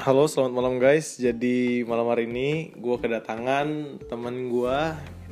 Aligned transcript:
Halo, 0.00 0.24
selamat 0.24 0.52
malam 0.56 0.80
guys. 0.80 1.20
Jadi 1.20 1.84
malam 1.84 2.08
hari 2.08 2.24
ini 2.24 2.72
gue 2.72 2.96
kedatangan 2.96 4.00
temen 4.08 4.48
gue 4.48 4.78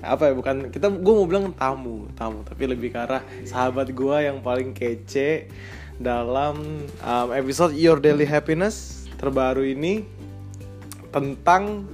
apa 0.05 0.23
ya 0.29 0.37
bukan 0.37 0.69
kita 0.69 0.93
gue 0.93 1.15
mau 1.17 1.25
bilang 1.25 1.57
tamu 1.57 2.05
tamu 2.13 2.45
tapi 2.45 2.69
lebih 2.69 2.93
ke 2.93 3.01
arah 3.01 3.25
sahabat 3.49 3.97
gue 3.97 4.17
yang 4.29 4.45
paling 4.45 4.77
kece 4.77 5.49
dalam 5.97 6.85
um, 7.01 7.29
episode 7.33 7.73
Your 7.81 7.97
Daily 7.97 8.29
Happiness 8.29 9.09
terbaru 9.17 9.65
ini 9.65 10.05
tentang 11.17 11.89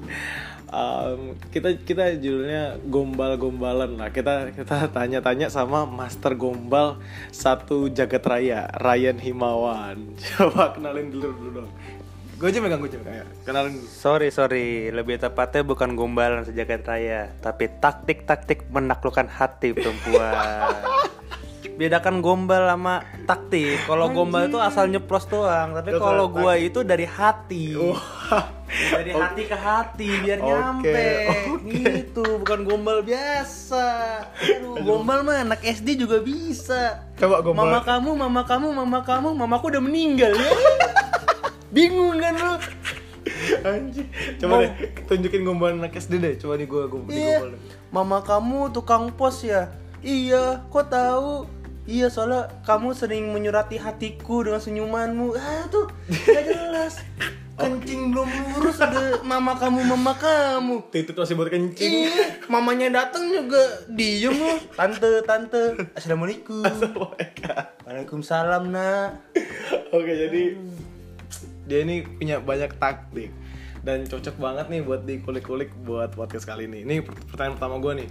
um, 0.67 1.39
kita 1.55 1.79
kita 1.79 2.19
judulnya 2.19 2.83
gombal-gombalan 2.91 4.03
lah. 4.03 4.11
Kita 4.11 4.51
kita 4.51 4.91
tanya-tanya 4.91 5.47
sama 5.47 5.87
Master 5.87 6.35
Gombal 6.35 6.99
satu 7.31 7.87
jagat 7.87 8.27
raya 8.27 8.67
Ryan 8.83 9.23
Himawan. 9.23 10.19
Coba 10.27 10.75
kenalin 10.75 11.15
dulu 11.15 11.31
dulu 11.39 11.51
dong 11.63 11.71
gue 12.35 12.47
aja 12.51 12.59
megang 12.59 12.83
gue 12.83 12.91
aja 12.91 12.99
megang 12.99 13.17
ya 13.23 13.25
dulu 13.65 13.87
Sorry 13.87 14.29
sorry, 14.35 14.91
lebih 14.91 15.23
tepatnya 15.23 15.63
bukan 15.63 15.95
gombalan 15.95 16.43
sejagat 16.43 16.83
raya, 16.85 17.31
tapi 17.39 17.71
taktik-taktik 17.79 18.67
menaklukkan 18.75 19.31
hati 19.31 19.71
perempuan. 19.71 20.75
Bedakan 21.79 22.23
gombal 22.23 22.71
sama 22.71 23.03
taktik. 23.27 23.83
Kalau 23.91 24.07
gombal 24.15 24.47
itu 24.47 24.63
asal 24.63 24.87
nyeplos 24.87 25.27
doang, 25.27 25.75
tapi 25.75 25.91
kalau 25.99 26.31
gua 26.31 26.55
itu 26.55 26.87
dari 26.87 27.03
hati. 27.03 27.75
Dari 28.75 29.11
hati 29.15 29.43
ke 29.47 29.55
hati 29.59 30.09
biar 30.23 30.39
Oke, 30.43 30.51
nyampe. 30.51 31.07
oke. 31.51 31.71
Gitu, 31.71 32.25
bukan 32.43 32.61
gombal 32.67 33.03
biasa. 33.07 33.87
Aduh, 34.35 34.83
gombal 34.83 35.23
mah 35.27 35.43
anak 35.47 35.63
SD 35.63 35.99
juga 35.99 36.23
bisa. 36.23 37.11
Coba 37.19 37.43
gombal. 37.43 37.71
Mama 37.71 37.81
kamu, 37.83 38.11
mama 38.19 38.43
kamu, 38.47 38.67
mama 38.71 39.01
kamu, 39.03 39.29
mamaku 39.35 39.65
udah 39.75 39.83
meninggal 39.83 40.31
ya. 40.35 40.51
Bingung 41.75 42.23
kan 42.23 42.35
lu? 42.39 42.55
Anjing. 43.67 44.09
Coba 44.39 44.63
deh 44.63 44.73
tunjukin 45.11 45.43
gombalan 45.43 45.83
anak 45.83 45.99
SD 45.99 46.23
deh. 46.23 46.35
Coba 46.39 46.55
nih 46.55 46.71
gue 46.71 46.83
gombal 46.87 47.11
Iya. 47.11 47.39
Mama 47.91 48.23
kamu 48.23 48.71
tukang 48.71 49.11
pos 49.11 49.43
ya? 49.43 49.75
Iya, 50.05 50.63
kok 50.71 50.93
tahu? 50.93 51.51
Iya, 51.85 52.09
soalnya 52.09 52.49
kamu 52.65 52.97
sering 52.97 53.33
menyurati 53.35 53.77
hatiku 53.77 54.45
dengan 54.47 54.61
senyumanmu. 54.63 55.37
Ah, 55.37 55.65
tuh 55.69 55.91
gak 56.09 56.45
jelas. 56.47 56.95
Kencing 57.55 58.11
belum 58.11 58.27
lurus 58.27 58.83
ada 58.83 59.23
mama 59.23 59.55
kamu, 59.55 59.87
mama 59.87 60.13
kamu. 60.19 60.91
Titut 60.91 61.15
masih 61.15 61.39
buat 61.39 61.55
kencing. 61.55 62.11
Iya, 62.11 62.43
mamanya 62.51 62.91
datang 62.91 63.31
juga 63.31 63.63
diem 63.87 64.35
loh. 64.35 64.59
Tante, 64.75 65.23
tante. 65.23 65.63
Assalamualaikum. 65.95 66.67
Waalaikumsalam, 67.87 68.75
nak. 68.75 69.23
Oke, 69.95 70.13
jadi 70.19 70.59
dia 71.65 71.85
ini 71.85 72.05
punya 72.05 72.41
banyak 72.41 72.77
taktik 72.77 73.33
dan 73.85 74.09
cocok 74.09 74.37
banget 74.41 74.67
nih 74.73 74.81
buat 74.81 75.05
dikulik-kulik 75.05 75.71
buat 75.85 76.17
podcast 76.17 76.49
kali 76.49 76.65
ini. 76.65 76.89
Ini 76.89 77.05
per- 77.05 77.21
pertanyaan 77.29 77.55
pertama 77.61 77.77
gue 77.85 77.93
nih. 78.05 78.09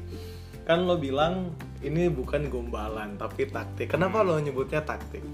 Kan 0.64 0.86
lo 0.86 0.96
bilang 1.02 1.58
ini 1.82 2.08
bukan 2.08 2.48
gombalan 2.48 3.18
tapi 3.18 3.50
taktik. 3.50 3.90
Kenapa 3.90 4.22
lo 4.22 4.38
nyebutnya 4.38 4.86
taktik? 4.86 5.26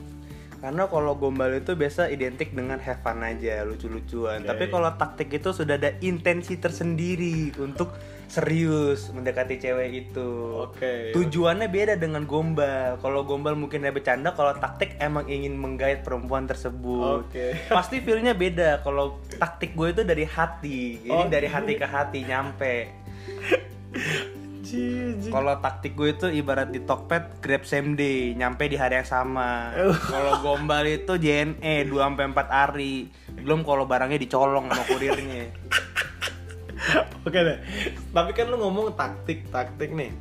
Karena 0.59 0.91
kalau 0.91 1.15
gombal 1.15 1.55
itu 1.55 1.71
biasa 1.71 2.11
identik 2.11 2.51
dengan 2.51 2.83
have 2.83 2.99
fun 2.99 3.23
aja, 3.23 3.63
lucu-lucuan. 3.63 4.43
Oke. 4.43 4.47
Tapi 4.51 4.63
kalau 4.67 4.91
taktik 4.99 5.29
itu 5.31 5.55
sudah 5.55 5.79
ada 5.79 5.95
intensi 6.03 6.59
tersendiri 6.59 7.55
untuk 7.63 7.95
serius 8.29 9.09
mendekati 9.09 9.57
cewek 9.57 9.89
itu. 10.07 10.29
Oke. 10.69 11.11
Tujuannya 11.17 11.67
beda 11.67 11.97
dengan 11.97 12.23
gombal. 12.29 13.01
Kalau 13.01 13.25
gombal 13.25 13.57
mungkin 13.57 13.83
ada 13.83 13.91
bercanda, 13.91 14.31
kalau 14.37 14.53
taktik 14.55 14.95
emang 15.01 15.25
ingin 15.25 15.57
menggait 15.57 16.05
perempuan 16.05 16.45
tersebut. 16.45 17.25
Oke. 17.25 17.57
Pasti 17.77 17.99
feelnya 17.99 18.37
beda. 18.37 18.85
Kalau 18.85 19.17
taktik 19.41 19.73
gue 19.73 19.91
itu 19.91 20.01
dari 20.05 20.23
hati. 20.23 21.03
Ini 21.03 21.11
Oh, 21.11 21.25
dari 21.27 21.49
hati 21.49 21.73
ke 21.75 21.83
hati 21.89 22.23
nyampe. 22.23 22.75
Kalau 25.29 25.53
taktik 25.57 25.97
gue 25.97 26.13
itu 26.13 26.27
ibarat 26.29 26.69
di 26.69 26.85
Tokped 26.85 27.41
grab 27.41 27.65
same 27.65 27.97
day, 27.97 28.37
nyampe 28.37 28.69
di 28.69 28.77
hari 28.77 29.01
yang 29.01 29.09
sama. 29.09 29.73
Kalau 30.13 30.45
gombal 30.45 30.85
itu 30.85 31.17
JNE 31.17 31.89
2 31.89 31.97
sampai 31.97 32.25
4 32.29 32.45
hari. 32.49 33.09
Belum 33.39 33.63
kalau 33.63 33.87
barangnya 33.87 34.19
dicolong 34.19 34.67
sama 34.67 34.83
kurirnya. 34.83 35.47
Oke 37.27 37.39
deh. 37.39 37.59
Tapi 38.15 38.31
kan 38.33 38.47
lu 38.47 38.57
ngomong 38.57 38.95
taktik-taktik 38.95 39.91
nih. 39.91 40.11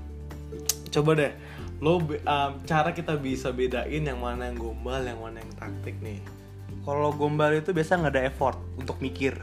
Coba 0.90 1.14
deh. 1.14 1.32
Lo 1.78 2.02
um, 2.02 2.52
cara 2.66 2.90
kita 2.90 3.14
bisa 3.14 3.54
bedain 3.54 4.02
yang 4.02 4.18
mana 4.18 4.50
yang 4.50 4.58
gombal, 4.58 5.02
yang 5.02 5.22
mana 5.22 5.38
yang 5.38 5.52
taktik 5.54 5.94
nih. 6.02 6.18
Kalau 6.82 7.14
gombal 7.14 7.54
itu 7.54 7.70
biasa 7.70 8.00
nggak 8.00 8.14
ada 8.16 8.22
effort 8.26 8.58
untuk 8.80 8.98
mikir. 8.98 9.38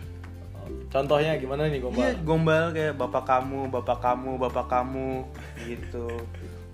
Contohnya 0.90 1.38
gimana 1.38 1.70
nih 1.70 1.80
gombal? 1.80 2.02
Iya, 2.02 2.12
gombal 2.26 2.64
kayak 2.74 2.96
bapak 2.98 3.24
kamu, 3.28 3.70
bapak 3.70 4.00
kamu, 4.02 4.32
bapak 4.42 4.66
kamu 4.68 5.12
gitu. 5.68 6.08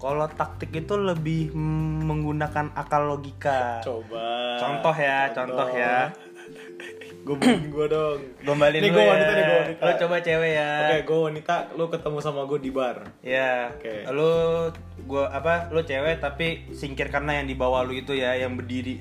Kalau 0.02 0.26
taktik 0.34 0.74
itu 0.74 0.98
lebih 0.98 1.54
menggunakan 2.02 2.74
akal 2.74 3.06
logika. 3.06 3.86
Coba. 3.86 4.58
Contoh 4.58 4.96
ya, 4.98 5.30
contoh 5.30 5.70
ya. 5.70 6.10
Gombalin 7.22 7.70
gue 7.70 7.86
dong. 7.86 8.20
Gombalin 8.42 8.80
Nih 8.82 8.90
lu 8.90 8.96
gue 8.98 9.04
ya. 9.06 9.10
wanita 9.14 9.32
nih 9.32 9.44
gue 9.44 9.58
wanita. 9.62 9.82
Lo 9.86 9.92
coba 10.02 10.16
cewek 10.26 10.52
ya. 10.58 10.72
Oke, 10.82 10.98
gue 11.06 11.20
wanita, 11.30 11.56
lu 11.78 11.86
ketemu 11.94 12.18
sama 12.18 12.42
gue 12.50 12.60
di 12.60 12.72
bar. 12.74 12.98
Ya, 13.22 13.70
Oke. 13.78 13.94
lu 14.10 14.32
gua 15.06 15.30
apa? 15.30 15.70
Lu 15.70 15.86
cewek 15.86 16.18
tapi 16.18 16.66
singkirkanlah 16.74 17.42
yang 17.42 17.48
di 17.48 17.54
bawah 17.54 17.86
lu 17.86 17.94
itu 17.94 18.18
ya, 18.18 18.34
yang 18.34 18.58
berdiri. 18.58 18.98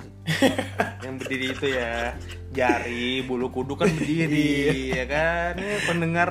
yang 1.05 1.17
berdiri 1.17 1.47
itu 1.57 1.67
ya. 1.73 2.13
Jari, 2.53 3.25
bulu 3.25 3.49
kudu 3.49 3.79
kan 3.79 3.89
berdiri, 3.89 4.93
ya 4.93 5.05
kan? 5.09 5.57
Ini 5.57 5.77
pendengar 5.89 6.31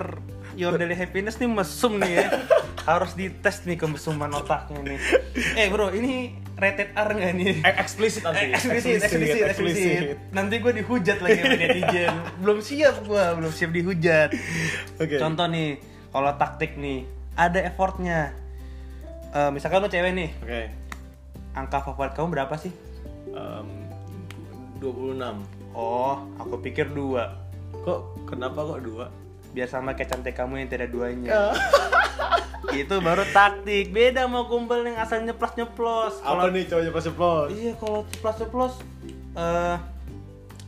Your 0.60 0.76
Daily 0.76 0.94
Happiness 0.94 1.40
nih 1.42 1.50
mesum 1.50 1.98
nih 1.98 2.12
ya. 2.22 2.26
Harus 2.86 3.12
dites 3.16 3.64
nih 3.68 3.78
kemesuman 3.80 4.32
otaknya 4.32 4.96
nih. 4.96 5.00
Eh, 5.60 5.68
Bro, 5.72 5.92
ini 5.96 6.36
rated 6.60 6.92
R 6.96 7.10
nggak 7.16 7.34
nih? 7.36 7.56
Eh, 7.64 7.76
eksplisit 7.80 8.24
nanti. 8.24 8.52
Eh, 8.52 8.56
eksplisit, 8.56 9.00
eksplisit, 9.04 9.44
eksplisit. 9.48 10.02
Nanti 10.36 10.60
gue 10.60 10.74
dihujat 10.84 11.18
lagi 11.24 11.40
sama 11.40 11.56
netizen. 11.56 12.16
belum 12.44 12.60
siap 12.60 12.96
gue, 13.08 13.24
belum 13.40 13.52
siap 13.52 13.72
dihujat. 13.72 14.30
Oke. 15.00 15.16
Contoh 15.18 15.48
nih, 15.48 15.80
kalau 16.12 16.32
taktik 16.36 16.76
nih, 16.76 17.08
ada 17.40 17.60
effortnya. 17.64 18.36
Eh, 19.30 19.50
misalkan 19.54 19.86
lo 19.86 19.90
cewek 19.92 20.12
nih, 20.12 20.30
Oke. 20.42 20.62
angka 21.54 21.86
favorit 21.86 22.18
kamu 22.18 22.34
berapa 22.34 22.56
sih? 22.58 22.74
Em, 23.30 23.68
26. 24.82 25.46
Oh, 25.78 26.26
aku 26.42 26.58
pikir 26.60 26.90
dua. 26.90 27.38
Kok 27.86 28.26
kenapa 28.26 28.66
kok 28.66 28.82
dua? 28.82 29.06
Biar 29.50 29.68
sama 29.68 29.98
kayak 29.98 30.14
cantik 30.14 30.38
kamu 30.38 30.62
yang 30.62 30.70
tidak 30.70 30.90
duanya. 30.94 31.30
Ya. 31.30 31.44
Itu 32.86 33.02
baru 33.02 33.26
taktik. 33.34 33.90
Beda 33.90 34.30
sama 34.30 34.46
kumpul 34.46 34.86
yang 34.86 34.98
asal 35.02 35.26
nyeplos 35.26 35.58
nyeplos. 35.58 36.14
Apa 36.22 36.54
nih 36.54 36.70
cowoknya 36.70 36.92
pas 36.94 37.04
ceplos? 37.04 37.48
Iya, 37.50 37.72
kalau 37.82 38.00
ceplos 38.14 38.36
ceplos, 38.38 38.74
eh 39.34 39.76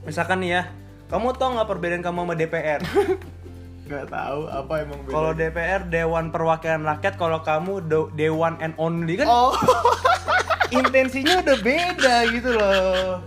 misalkan 0.01 0.41
nih 0.41 0.49
ya, 0.57 0.63
kamu 1.13 1.37
tau 1.37 1.53
nggak 1.53 1.69
perbedaan 1.69 2.01
kamu 2.01 2.19
sama 2.25 2.33
DPR? 2.33 2.81
Gak 3.91 4.07
tahu 4.07 4.47
apa 4.47 4.87
emang 4.87 5.03
beda. 5.03 5.11
Kalau 5.11 5.31
DPR 5.35 5.81
Dewan 5.91 6.31
Perwakilan 6.31 6.87
Rakyat, 6.87 7.19
kalau 7.19 7.43
kamu 7.43 7.83
Dewan 8.15 8.55
and 8.63 8.71
Only 8.79 9.19
kan 9.19 9.27
Oh. 9.27 9.51
intensinya 10.71 11.43
udah 11.43 11.57
beda 11.59 12.15
gitu 12.31 12.55
loh. 12.55 13.19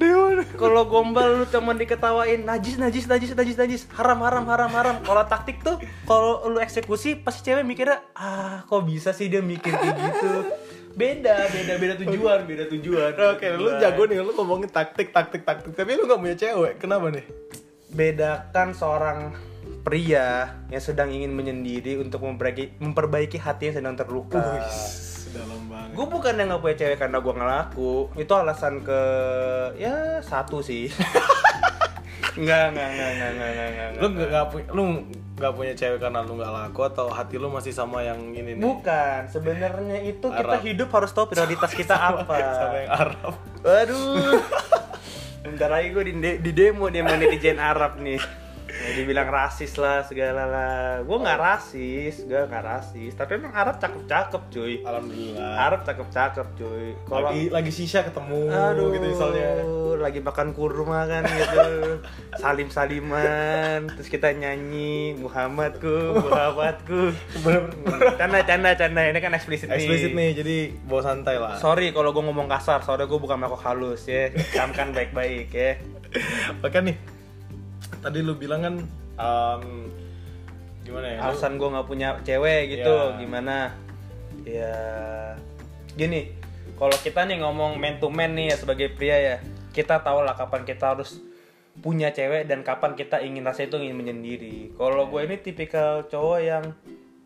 Dewan. 0.00 0.44
Kalau 0.58 0.86
gombal 0.86 1.42
lu 1.42 1.46
cuma 1.48 1.72
diketawain 1.72 2.42
najis 2.42 2.76
najis 2.76 3.06
najis 3.08 3.32
najis 3.32 3.56
najis 3.56 3.82
haram 3.96 4.20
haram 4.22 4.44
haram 4.46 4.70
haram. 4.70 4.96
Kalau 5.02 5.22
taktik 5.26 5.62
tuh 5.62 5.78
kalau 6.04 6.46
lu 6.50 6.58
eksekusi 6.58 7.20
pasti 7.20 7.50
cewek 7.50 7.64
mikirnya 7.66 8.02
ah 8.16 8.66
kok 8.66 8.82
bisa 8.84 9.14
sih 9.14 9.30
dia 9.30 9.40
mikir 9.40 9.72
kayak 9.72 9.96
gitu. 9.98 10.30
Beda 10.92 11.48
beda 11.48 11.72
beda 11.80 11.94
tujuan 12.04 12.44
beda 12.44 12.64
tujuan. 12.68 13.16
Oke, 13.32 13.48
lu 13.56 13.80
jago 13.80 14.04
nih, 14.04 14.20
lu 14.20 14.36
ngomongin 14.36 14.68
taktik, 14.68 15.08
taktik, 15.08 15.40
taktik. 15.40 15.72
Tapi 15.72 15.96
lu 15.96 16.04
gak 16.04 16.20
punya 16.20 16.36
cewek, 16.36 16.76
kenapa 16.76 17.08
nih? 17.08 17.24
bedakan 17.92 18.72
seorang 18.72 19.18
pria 19.84 20.56
yang 20.72 20.82
sedang 20.82 21.12
ingin 21.12 21.36
menyendiri 21.36 22.00
untuk 22.00 22.24
memperbaiki 22.24 22.80
memperbaiki 22.80 23.36
hati 23.36 23.70
yang 23.70 23.76
sedang 23.84 23.94
terluka. 24.00 24.40
Dalam 25.32 25.60
banget. 25.66 25.96
Gue 25.96 26.06
bukan 26.06 26.32
yang 26.36 26.48
nggak 26.52 26.62
punya 26.62 26.76
cewek 26.76 26.96
karena 27.00 27.18
gue 27.18 27.34
ngelaku. 27.34 27.92
Itu 28.14 28.32
alasan 28.36 28.84
ke 28.84 29.00
ya 29.80 30.20
satu 30.20 30.60
sih. 30.60 30.92
Enggak, 32.32 32.72
enggak, 32.72 32.88
enggak, 32.96 33.10
enggak, 33.12 33.30
enggak, 33.32 33.50
enggak, 33.52 33.68
enggak. 33.68 33.88
Lu 34.00 34.06
gak, 34.16 34.28
gak 34.32 34.46
punya, 34.48 34.66
lu 34.72 34.84
gak 35.36 35.52
punya 35.52 35.72
cewek 35.76 35.98
karena 36.00 36.18
lu 36.24 36.32
gak 36.40 36.52
laku 36.52 36.80
atau 36.88 37.06
hati 37.12 37.36
lu 37.36 37.48
masih 37.52 37.72
sama 37.76 38.00
yang 38.00 38.20
ini 38.32 38.56
nih? 38.56 38.64
Bukan, 38.64 39.20
sebenarnya 39.28 39.98
itu 40.00 40.26
kita 40.32 40.56
Arab. 40.56 40.64
hidup 40.64 40.88
harus 40.96 41.10
tahu 41.12 41.28
prioritas 41.28 41.72
kita 41.76 41.92
apa. 41.92 42.36
Sama 42.56 42.76
yang 42.80 42.92
Arab. 42.92 43.32
Waduh. 43.60 44.40
Bentar 45.44 45.68
lagi 45.68 45.88
gue 45.92 46.04
di, 46.08 46.12
di 46.40 46.50
demo 46.56 46.88
sama 46.88 47.14
netizen 47.20 47.60
Arab 47.60 48.00
nih. 48.00 48.20
Ya, 48.82 48.98
dibilang 48.98 49.30
rasis 49.30 49.78
lah 49.78 50.02
segala 50.02 50.42
lah. 50.42 51.06
Gue 51.06 51.14
nggak 51.22 51.38
rasis, 51.38 52.26
gue 52.26 52.42
nggak 52.50 52.64
rasis. 52.66 53.14
Tapi 53.14 53.38
emang 53.38 53.54
Arab 53.54 53.78
cakep-cakep 53.78 54.42
cuy. 54.50 54.82
Alhamdulillah. 54.82 55.54
Arab 55.54 55.80
cakep-cakep 55.86 56.46
cuy. 56.58 56.98
Kalau 57.06 57.30
lagi 57.30 57.46
lagi 57.54 57.70
sisa 57.70 58.02
ketemu 58.02 58.50
aduh, 58.50 58.90
gitu 58.90 59.06
misalnya. 59.06 59.50
lagi 60.02 60.18
makan 60.18 60.50
kurma 60.50 61.06
kan 61.06 61.22
gitu. 61.30 62.02
Salim 62.42 62.74
saliman, 62.74 63.86
terus 63.94 64.10
kita 64.10 64.34
nyanyi 64.34 65.14
Muhammadku, 65.14 66.18
Muhammadku. 66.26 67.14
Canda 68.18 68.42
canda 68.42 68.74
canda 68.74 69.00
ini 69.06 69.22
kan 69.22 69.30
eksplisit 69.38 69.70
nih. 69.70 69.78
Eksplisit 69.78 70.10
nih, 70.10 70.30
jadi 70.34 70.56
bawa 70.90 71.02
santai 71.06 71.38
lah. 71.38 71.54
Sorry 71.62 71.94
kalau 71.94 72.10
gue 72.10 72.24
ngomong 72.26 72.50
kasar, 72.50 72.82
sorry 72.82 73.06
gue 73.06 73.20
bukan 73.22 73.38
makhluk 73.38 73.62
halus 73.62 74.10
ya. 74.10 74.34
Camkan 74.50 74.90
baik-baik 74.90 75.54
ya. 75.54 75.78
Oke 76.66 76.82
nih. 76.82 77.11
Tadi 78.02 78.18
lu 78.20 78.34
bilang 78.34 78.60
kan 78.60 78.74
em, 79.16 79.64
gimana 80.82 81.06
ya? 81.06 81.18
alasan 81.22 81.54
gue 81.56 81.68
nggak 81.70 81.86
punya 81.86 82.08
cewek 82.20 82.62
gitu 82.74 82.90
Ya. 82.90 83.14
gimana 83.16 83.56
ya 84.42 84.74
gini 85.94 86.34
kalau 86.74 86.98
kita 86.98 87.22
nih 87.22 87.38
ngomong 87.38 87.78
man 87.78 88.02
to 88.02 88.10
man 88.10 88.34
nih 88.34 88.50
ya 88.50 88.56
sebagai 88.58 88.90
pria 88.90 89.14
ya 89.14 89.36
kita 89.70 90.02
tahu 90.02 90.26
lah 90.26 90.34
kapan 90.34 90.66
kita 90.66 90.98
harus 90.98 91.22
punya 91.78 92.10
cewek 92.10 92.50
dan 92.50 92.66
kapan 92.66 92.98
kita 92.98 93.22
ingin 93.22 93.46
rasa 93.46 93.64
itu 93.64 93.78
ingin 93.78 93.94
menyendiri 93.94 94.74
kalau 94.74 95.06
gue 95.06 95.22
ini 95.22 95.38
tipikal 95.38 96.02
cowok 96.10 96.38
yang 96.42 96.64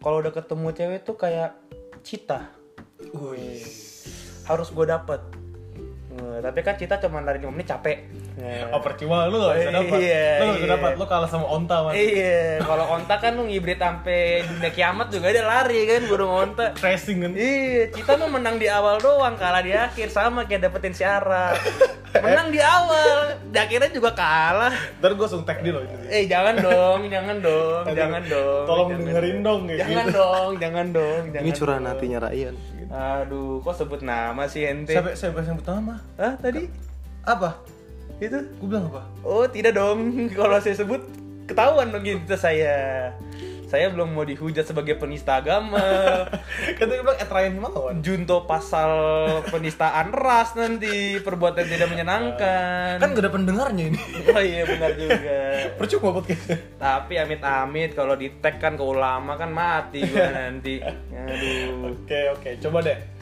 kalau 0.04 0.20
udah 0.20 0.30
ketemu 0.30 0.68
cewek 0.76 1.00
tuh 1.02 1.16
kayak 1.16 1.56
cita 2.04 2.52
Wih. 3.16 3.64
harus 4.44 4.68
gue 4.68 4.84
dapet 4.84 5.18
Eh, 6.16 6.38
tapi 6.40 6.60
kan 6.60 6.74
cita 6.74 6.96
cuma 6.96 7.20
dari 7.20 7.38
5 7.38 7.52
menit 7.52 7.68
capek 7.68 7.98
Ya. 8.36 8.68
Oh 8.68 8.84
percuma 8.84 9.24
lu 9.32 9.40
gak 9.40 9.56
bisa 9.56 9.72
dapat. 9.72 9.96
Iya, 9.96 10.28
lu 10.36 10.44
gak 10.44 10.56
bisa 10.60 10.68
iya. 10.68 10.74
dapat. 10.76 10.90
Lu 11.00 11.04
kalah 11.08 11.24
sama 11.24 11.48
onta 11.48 11.76
man. 11.80 11.92
Iya, 11.96 12.60
kalau 12.60 12.84
onta 12.92 13.14
kan 13.16 13.32
lu 13.32 13.48
ngibrit 13.48 13.80
sampai 13.80 14.44
dunia 14.44 14.70
kiamat 14.76 15.08
juga 15.08 15.32
ada 15.32 15.40
lari 15.40 15.88
kan 15.88 16.04
burung 16.04 16.32
onta. 16.44 16.76
Racing 16.76 17.24
kan. 17.24 17.32
Iya, 17.32 17.88
kita 17.96 18.20
mah 18.20 18.28
menang 18.28 18.60
di 18.60 18.68
awal 18.68 19.00
doang, 19.00 19.40
kalah 19.40 19.64
di 19.64 19.72
akhir 19.72 20.12
sama 20.12 20.44
kayak 20.44 20.68
dapetin 20.68 20.92
syarat. 20.92 21.56
Menang 22.12 22.52
di 22.52 22.60
awal, 22.60 23.40
di 23.48 23.56
akhirnya 23.56 23.88
juga 23.88 24.12
kalah. 24.12 24.76
Ntar 25.00 25.16
gue 25.16 25.24
langsung 25.24 25.44
tag 25.48 25.64
dia 25.64 25.72
loh 25.72 25.80
itu. 25.80 25.96
Eh 26.12 26.28
jangan 26.28 26.60
dong, 26.60 27.00
jangan 27.08 27.36
dong, 27.40 27.82
Aduh, 27.88 27.96
jangan 27.96 28.22
dong. 28.28 28.64
tolong 28.68 28.88
jangan 28.92 29.00
dengerin 29.08 29.38
dong 29.40 29.60
kayak 29.64 29.78
Jangan 29.80 30.04
gitu. 30.04 30.12
dong, 30.20 30.50
jangan 30.60 30.86
dong. 30.92 31.22
Jangan 31.32 31.44
Ini 31.48 31.52
curahan 31.56 31.80
dong. 31.80 31.92
hatinya 31.96 32.18
Ryan. 32.28 32.54
Aduh, 32.86 33.64
kok 33.64 33.74
sebut 33.74 34.00
nama 34.04 34.44
sih 34.44 34.62
ente? 34.62 34.92
Siapa 34.92 35.16
siapa 35.16 35.40
yang 35.40 35.56
pertama? 35.56 36.04
Hah, 36.14 36.34
tadi? 36.38 36.70
Apa? 37.26 37.58
Itu? 38.16 38.38
Gue 38.62 38.68
bilang 38.70 38.88
apa? 38.88 39.02
Oh, 39.20 39.44
tidak 39.44 39.76
dong. 39.76 40.14
Kalau 40.38 40.56
saya 40.62 40.72
sebut 40.78 41.02
ketahuan 41.44 41.92
dong 41.92 42.06
gitu 42.06 42.36
saya. 42.38 43.12
Saya 43.66 43.90
belum 43.90 44.14
mau 44.14 44.22
dihujat 44.22 44.62
sebagai 44.62 44.94
penista 44.94 45.42
agama. 45.42 45.82
Kan 46.78 46.86
tadi 46.86 47.02
bilang 47.02 47.18
at 47.18 47.26
Ryan 47.26 47.52
Himawan. 47.58 47.96
Junto 47.98 48.46
pasal 48.46 48.90
penistaan 49.50 50.14
ras 50.14 50.54
nanti 50.54 51.18
perbuatan 51.18 51.66
tidak 51.66 51.90
menyenangkan. 51.90 53.02
Kan 53.02 53.10
gak 53.10 53.26
ada 53.26 53.32
pendengarnya 53.34 53.84
ini. 53.90 54.00
Oh 54.36 54.42
iya 54.42 54.62
benar 54.70 54.94
juga. 54.94 55.38
Percuma 55.82 56.14
podcastnya. 56.14 56.56
Tapi 56.78 57.14
amit-amit 57.18 57.90
kalau 57.98 58.14
di 58.14 58.30
tag 58.38 58.62
kan 58.62 58.78
ke 58.78 58.84
ulama 58.86 59.34
kan 59.34 59.50
mati 59.50 60.06
gua 60.06 60.30
nanti. 60.30 60.78
Aduh. 60.80 61.90
Oke 61.90 62.20
oke, 62.38 62.50
coba 62.62 62.86
deh. 62.86 63.15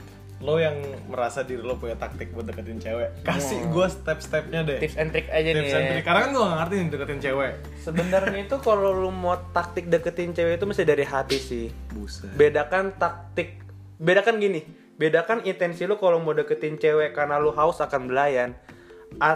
Lo 0.45 0.61
yang 0.61 0.77
merasa 1.09 1.41
diri 1.41 1.65
lo 1.65 1.81
punya 1.81 1.97
taktik 1.97 2.37
buat 2.37 2.45
deketin 2.45 2.77
cewek, 2.77 3.25
kasih 3.25 3.65
gue 3.73 3.87
step-stepnya 3.89 4.61
deh. 4.69 4.77
Tips 4.77 5.01
and 5.01 5.09
trick 5.09 5.33
aja 5.33 5.51
Tips 5.57 5.65
nih. 5.65 5.73
and 5.73 5.85
ya. 5.89 5.91
trick. 5.97 6.05
Karena 6.05 6.21
kan 6.21 6.31
gue 6.37 6.45
gak 6.45 6.59
ngerti 6.61 6.75
nih 6.77 6.89
deketin 6.93 7.21
cewek. 7.25 7.53
Sebenarnya 7.81 8.41
itu 8.45 8.57
kalau 8.61 8.91
lu 8.93 9.09
mau 9.09 9.41
taktik 9.57 9.89
deketin 9.89 10.37
cewek 10.37 10.61
itu 10.61 10.65
mesti 10.69 10.85
dari 10.85 11.05
hati 11.09 11.39
sih. 11.41 11.67
Buset. 11.97 12.29
Bedakan 12.37 12.93
taktik, 13.01 13.65
bedakan 13.97 14.37
gini. 14.37 14.61
Bedakan 15.01 15.49
intensi 15.49 15.89
lu 15.89 15.97
kalau 15.97 16.21
mau 16.21 16.37
deketin 16.37 16.77
cewek 16.77 17.17
karena 17.17 17.41
lu 17.41 17.49
haus 17.57 17.81
akan 17.81 18.05
belayan 18.13 18.53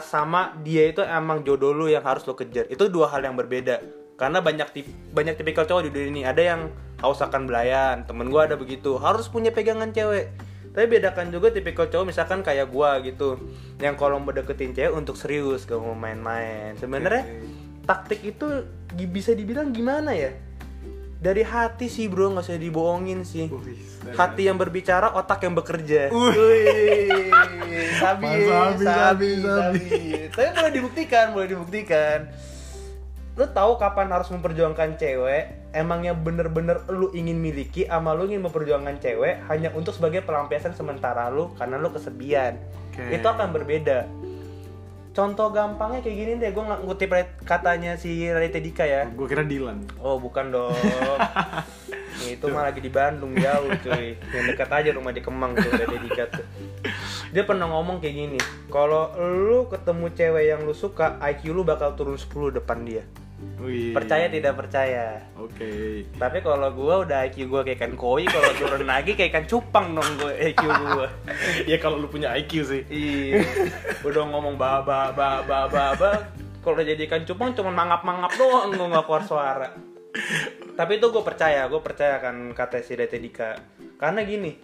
sama 0.02 0.58
dia 0.66 0.90
itu 0.90 1.00
emang 1.06 1.46
jodoh 1.46 1.72
lu 1.72 1.88
yang 1.88 2.04
harus 2.04 2.26
lu 2.28 2.36
kejar. 2.36 2.68
Itu 2.68 2.92
dua 2.92 3.08
hal 3.08 3.24
yang 3.24 3.32
berbeda. 3.32 3.80
Karena 4.18 4.42
banyak 4.42 4.68
tip, 4.74 4.86
banyak 5.14 5.38
tipikal 5.38 5.64
cowok 5.64 5.86
di 5.86 5.90
dunia 5.94 6.10
ini. 6.10 6.22
Ada 6.26 6.42
yang 6.42 6.60
haus 6.98 7.22
akan 7.22 7.46
belayan. 7.46 8.02
Temen 8.04 8.26
gua 8.28 8.50
ada 8.50 8.58
begitu. 8.58 8.98
Harus 8.98 9.30
punya 9.30 9.54
pegangan 9.54 9.94
cewek. 9.94 10.34
Tapi 10.78 10.86
bedakan 10.94 11.34
juga 11.34 11.50
tipikal 11.50 11.90
cowok 11.90 12.06
misalkan 12.06 12.38
kayak 12.46 12.70
gua 12.70 13.02
gitu. 13.02 13.34
Yang 13.82 13.98
kalau 13.98 14.22
mau 14.22 14.30
deketin 14.30 14.70
cewek 14.78 14.94
untuk 14.94 15.18
serius, 15.18 15.66
gak 15.66 15.82
mau 15.82 15.98
main-main. 15.98 16.78
Sebenarnya 16.78 17.26
taktik 17.82 18.22
itu 18.22 18.62
bisa 19.10 19.34
dibilang 19.34 19.74
gimana 19.74 20.14
ya? 20.14 20.30
Dari 21.18 21.42
hati 21.42 21.90
sih 21.90 22.06
bro, 22.06 22.30
nggak 22.30 22.46
usah 22.46 22.62
dibohongin 22.62 23.26
sih. 23.26 23.50
Hati 24.14 24.46
yang 24.46 24.54
berbicara, 24.54 25.18
otak 25.18 25.42
yang 25.42 25.58
bekerja. 25.58 26.14
Wih, 26.14 27.26
sabi, 27.98 28.46
Sabi, 28.46 28.46
sabi, 28.46 28.84
Sabi, 28.86 29.28
sabi. 29.42 29.82
Tapi 30.30 30.48
boleh 30.54 30.72
dibuktikan, 30.78 31.34
boleh 31.34 31.48
dibuktikan. 31.50 32.30
Lu 33.34 33.50
tahu 33.50 33.82
kapan 33.82 34.14
harus 34.14 34.30
memperjuangkan 34.30 34.94
cewek? 34.94 35.57
Emangnya 35.78 36.10
bener-bener 36.10 36.82
lu 36.90 37.14
ingin 37.14 37.38
miliki, 37.38 37.86
ama 37.86 38.10
lu 38.18 38.26
ingin 38.26 38.42
memperjuangkan 38.42 38.98
cewek 38.98 39.46
hanya 39.46 39.70
untuk 39.78 39.94
sebagai 39.94 40.26
pelampiasan 40.26 40.74
sementara 40.74 41.30
lu 41.30 41.54
karena 41.54 41.78
lu 41.78 41.94
kesepian. 41.94 42.58
Oke. 42.90 43.14
Itu 43.14 43.26
akan 43.30 43.54
berbeda. 43.54 44.10
Contoh 45.14 45.54
gampangnya 45.54 46.02
kayak 46.02 46.16
gini 46.18 46.32
deh, 46.38 46.50
gue 46.50 46.64
ngutip 46.82 47.10
katanya 47.46 47.94
si 47.94 48.26
Raditya 48.26 48.62
Dika 48.62 48.84
ya. 48.86 49.02
Gue 49.06 49.30
kira 49.30 49.46
Dilan. 49.46 49.86
Oh 50.02 50.18
bukan 50.18 50.50
dong. 50.50 50.74
Itu 52.34 52.50
mah 52.50 52.66
lagi 52.66 52.82
di 52.82 52.90
Bandung 52.90 53.34
jauh 53.38 53.70
cuy. 53.82 54.18
Yang 54.34 54.44
dekat 54.54 54.70
aja 54.74 54.90
rumah 54.90 55.14
di 55.14 55.22
Kemang 55.22 55.54
tuh 55.54 55.70
udah 55.70 55.86
dedikat 55.86 56.28
tuh. 56.34 56.46
Dia 57.30 57.46
pernah 57.46 57.70
ngomong 57.70 58.02
kayak 58.02 58.14
gini. 58.14 58.40
Kalau 58.70 59.14
lu 59.18 59.70
ketemu 59.70 60.06
cewek 60.14 60.44
yang 60.50 60.60
lu 60.66 60.74
suka, 60.74 61.18
IQ 61.22 61.54
lu 61.54 61.62
bakal 61.62 61.94
turun 61.94 62.18
10 62.18 62.58
depan 62.58 62.82
dia. 62.82 63.02
Wih. 63.58 63.94
Percaya 63.94 64.26
tidak 64.30 64.54
percaya. 64.58 65.22
Oke. 65.38 66.02
Tapi 66.14 66.38
kalau 66.42 66.70
gua 66.74 67.06
udah 67.06 67.26
IQ 67.26 67.50
gua 67.50 67.62
kayak 67.62 67.78
ikan 67.78 67.94
koi, 67.94 68.26
kalau 68.26 68.50
turun 68.58 68.86
lagi 68.92 69.14
kayak 69.14 69.30
ikan 69.34 69.46
cupang 69.46 69.94
dong 69.94 70.10
gua 70.18 70.32
IQ 70.34 70.62
gua. 70.66 71.06
ya 71.70 71.76
kalau 71.78 72.02
lu 72.02 72.10
punya 72.10 72.34
IQ 72.34 72.66
sih. 72.66 72.82
Iya. 72.90 73.42
Udah 74.06 74.26
ngomong 74.26 74.58
ba 74.58 74.82
ba 74.82 75.14
ba 75.14 75.42
ba 75.46 75.70
ba 75.70 75.94
ba. 75.94 76.12
Kalau 76.62 76.82
jadi 76.82 77.06
ikan 77.06 77.22
cupang 77.22 77.54
cuma 77.54 77.70
mangap-mangap 77.70 78.34
doang 78.34 78.74
gua 78.74 78.86
nggak 78.90 79.04
keluar 79.06 79.24
suara. 79.26 79.68
Tapi 80.78 81.02
itu 81.02 81.10
gue 81.10 81.24
percaya, 81.26 81.66
gue 81.66 81.80
percaya 81.82 82.22
kan 82.22 82.54
kata 82.54 82.86
si 82.86 82.94
Dete 82.94 83.18
Dika. 83.18 83.58
Karena 83.98 84.22
gini, 84.22 84.54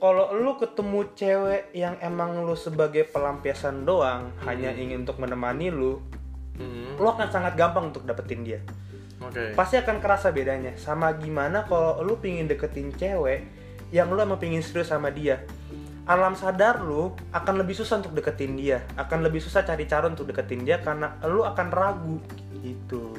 kalau 0.00 0.32
lu 0.32 0.56
ketemu 0.56 1.12
cewek 1.12 1.62
yang 1.76 2.00
emang 2.00 2.40
lu 2.46 2.56
sebagai 2.56 3.04
pelampiasan 3.04 3.84
doang, 3.84 4.32
hanya 4.48 4.72
ingin 4.72 5.04
untuk 5.04 5.20
menemani 5.20 5.68
lu, 5.68 6.00
Hmm. 6.58 6.98
lu 6.98 7.06
akan 7.06 7.30
sangat 7.30 7.54
gampang 7.54 7.94
untuk 7.94 8.02
dapetin 8.02 8.42
dia. 8.42 8.58
Oke. 9.22 9.54
Pasti 9.54 9.78
akan 9.78 10.02
kerasa 10.02 10.34
bedanya. 10.34 10.74
Sama 10.78 11.14
gimana 11.18 11.66
kalau 11.66 12.02
lu 12.02 12.18
pingin 12.18 12.46
deketin 12.50 12.94
cewek 12.94 13.46
yang 13.94 14.10
lu 14.10 14.18
emang 14.18 14.38
pingin 14.38 14.62
serius 14.62 14.90
sama 14.90 15.10
dia. 15.10 15.42
Alam 16.08 16.34
sadar 16.34 16.80
lu 16.80 17.12
akan 17.30 17.54
lebih 17.60 17.76
susah 17.76 18.00
untuk 18.00 18.16
deketin 18.16 18.56
dia. 18.56 18.82
Akan 18.96 19.20
lebih 19.22 19.38
susah 19.42 19.62
cari 19.62 19.84
cara 19.84 20.08
untuk 20.08 20.26
deketin 20.26 20.64
dia 20.64 20.80
karena 20.80 21.14
lu 21.26 21.44
akan 21.44 21.66
ragu 21.70 22.18
gitu. 22.62 23.14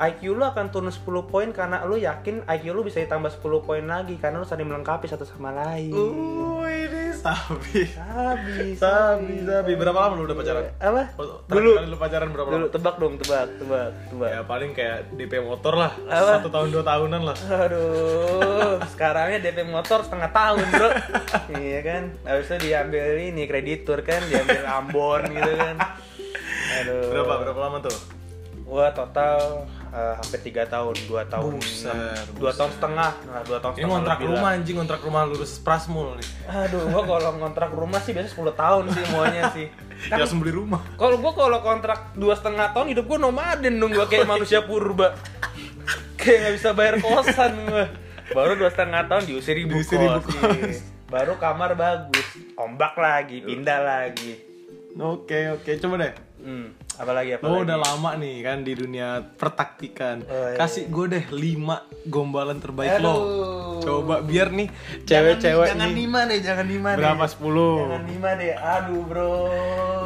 IQ 0.00 0.32
lu 0.32 0.44
akan 0.48 0.72
turun 0.72 0.88
10 0.88 1.04
poin 1.28 1.48
karena 1.52 1.84
lu 1.84 2.00
yakin 2.00 2.48
IQ 2.48 2.72
lu 2.72 2.80
bisa 2.80 3.04
ditambah 3.04 3.36
10 3.36 3.60
poin 3.60 3.84
lagi 3.84 4.16
karena 4.16 4.40
lu 4.40 4.48
saling 4.48 4.64
melengkapi 4.64 5.04
satu 5.04 5.28
sama 5.28 5.52
lain. 5.52 5.92
Uh, 5.92 6.64
ini 6.64 6.99
sabi. 7.20 7.84
Sabi, 7.86 8.74
Sabi, 8.74 9.34
sabi. 9.42 9.72
Berapa 9.74 9.98
lama 10.00 10.14
lu 10.16 10.24
udah 10.24 10.36
pacaran? 10.36 10.64
Apa? 10.76 11.02
Oh, 11.14 11.44
terakhir 11.44 11.52
Dulu, 11.52 11.70
kali 11.76 11.86
lu 11.86 11.98
pacaran 11.98 12.28
berapa 12.30 12.48
dulu 12.48 12.64
lama? 12.64 12.72
tebak 12.72 12.94
dong, 12.96 13.14
tebak, 13.16 13.46
tebak, 13.56 13.88
tebak. 14.08 14.28
Ya 14.32 14.40
paling 14.42 14.70
kayak 14.72 14.98
DP 15.12 15.32
motor 15.40 15.74
lah. 15.76 15.92
Apa? 16.04 16.40
Satu 16.40 16.48
tahun 16.48 16.68
dua 16.70 16.82
tahunan 16.82 17.22
lah. 17.22 17.36
Aduh, 17.36 18.76
sekarangnya 18.92 19.38
DP 19.40 19.58
motor 19.64 20.00
setengah 20.00 20.30
tahun 20.30 20.64
bro 20.70 20.88
Iya 21.52 21.80
kan, 21.80 22.02
habis 22.24 22.46
itu 22.46 22.56
diambil 22.66 23.04
ini 23.18 23.42
kreditur 23.44 24.00
kan, 24.00 24.20
diambil 24.26 24.62
Ambon 24.66 25.22
gitu 25.28 25.52
kan 25.52 25.76
Aduh 26.80 27.10
Berapa 27.10 27.34
berapa 27.42 27.60
lama 27.60 27.78
tuh? 27.80 27.96
Gua 28.62 28.88
total 28.90 29.66
eh, 29.90 30.14
hampir 30.14 30.40
3 30.44 30.64
tahun, 30.64 30.94
2 31.04 31.24
tahun 31.26 31.52
dua 32.32 32.52
tahun 32.52 32.70
setengah, 32.72 33.10
nah 33.24 33.42
2 33.42 33.58
tahun 33.58 33.72
Ini 33.72 33.76
setengah 33.76 33.90
ngontrak 33.90 34.16
lebih 34.16 34.24
lah. 34.24 34.34
rumah 34.34 34.50
anjing, 34.52 34.76
ngontrak 34.76 35.00
rumah 35.00 35.22
lulus 35.24 35.52
Prasmul 35.58 36.08
nih. 36.16 36.28
Aduh, 36.46 36.82
gua 36.88 37.02
kalau 37.04 37.30
ngontrak 37.36 37.70
rumah 37.70 37.98
sih 37.98 38.12
biasanya 38.12 38.32
10 38.32 38.54
tahun 38.56 38.82
sih 38.88 39.02
semuanya 39.04 39.42
sih 39.50 39.66
Ya 40.02 40.16
langsung 40.16 40.40
beli 40.40 40.52
rumah. 40.52 40.80
Kalau 40.94 41.16
gua 41.16 41.32
kalau 41.34 41.58
kontrak 41.60 42.14
dua 42.14 42.32
setengah 42.32 42.72
tahun 42.72 42.86
hidup 42.90 43.04
gua 43.04 43.18
nomaden 43.20 43.76
dong 43.76 43.92
gua 43.92 44.06
kayak 44.06 44.24
manusia 44.24 44.62
purba. 44.62 45.12
Kayak 46.16 46.38
nggak 46.38 46.54
bisa 46.56 46.70
bayar 46.72 46.94
kosan 46.98 47.52
gua. 47.64 47.84
Baru 48.30 48.52
dua 48.54 48.68
setengah 48.68 49.04
tahun 49.04 49.24
diusir 49.24 49.56
ibu 49.56 49.74
Diusir 49.74 49.96
kos. 49.96 50.04
ibu 50.06 50.20
kos. 50.22 50.36
iya. 50.56 50.80
Baru 51.04 51.34
kamar 51.36 51.74
bagus, 51.74 52.22
ombak 52.54 52.94
lagi, 52.94 53.40
pindah 53.40 53.80
lagi. 53.80 54.38
Oke 54.94 55.50
oke 55.50 55.70
coba 55.76 55.94
deh. 55.98 56.12
Hmm, 56.40 56.66
apalagi 56.96 57.36
apa 57.36 57.44
Lo 57.44 57.60
udah 57.60 57.76
lama 57.76 58.10
nih 58.16 58.36
kan 58.40 58.64
di 58.64 58.72
dunia 58.72 59.20
pertaktikan. 59.36 60.24
Oh, 60.24 60.48
iya. 60.50 60.56
Kasih 60.56 60.88
gue 60.88 61.06
deh 61.06 61.24
5 61.28 62.08
gombalan 62.08 62.56
terbaik 62.56 62.96
Aduh. 62.96 63.04
lo. 63.04 63.16
Coba 63.80 64.20
biar 64.20 64.52
nih 64.52 64.68
cewek-cewek 65.04 65.72
jangan 65.72 65.88
nih 65.88 66.04
lima 66.04 66.20
deh, 66.28 66.40
jangan 66.44 66.66
lima 66.68 66.90
deh. 66.92 67.00
berapa 67.00 67.24
10. 67.24 67.80
Jangan 67.80 68.04
lima 68.04 68.30
deh. 68.36 68.52
Aduh, 68.52 69.00
Bro. 69.04 69.32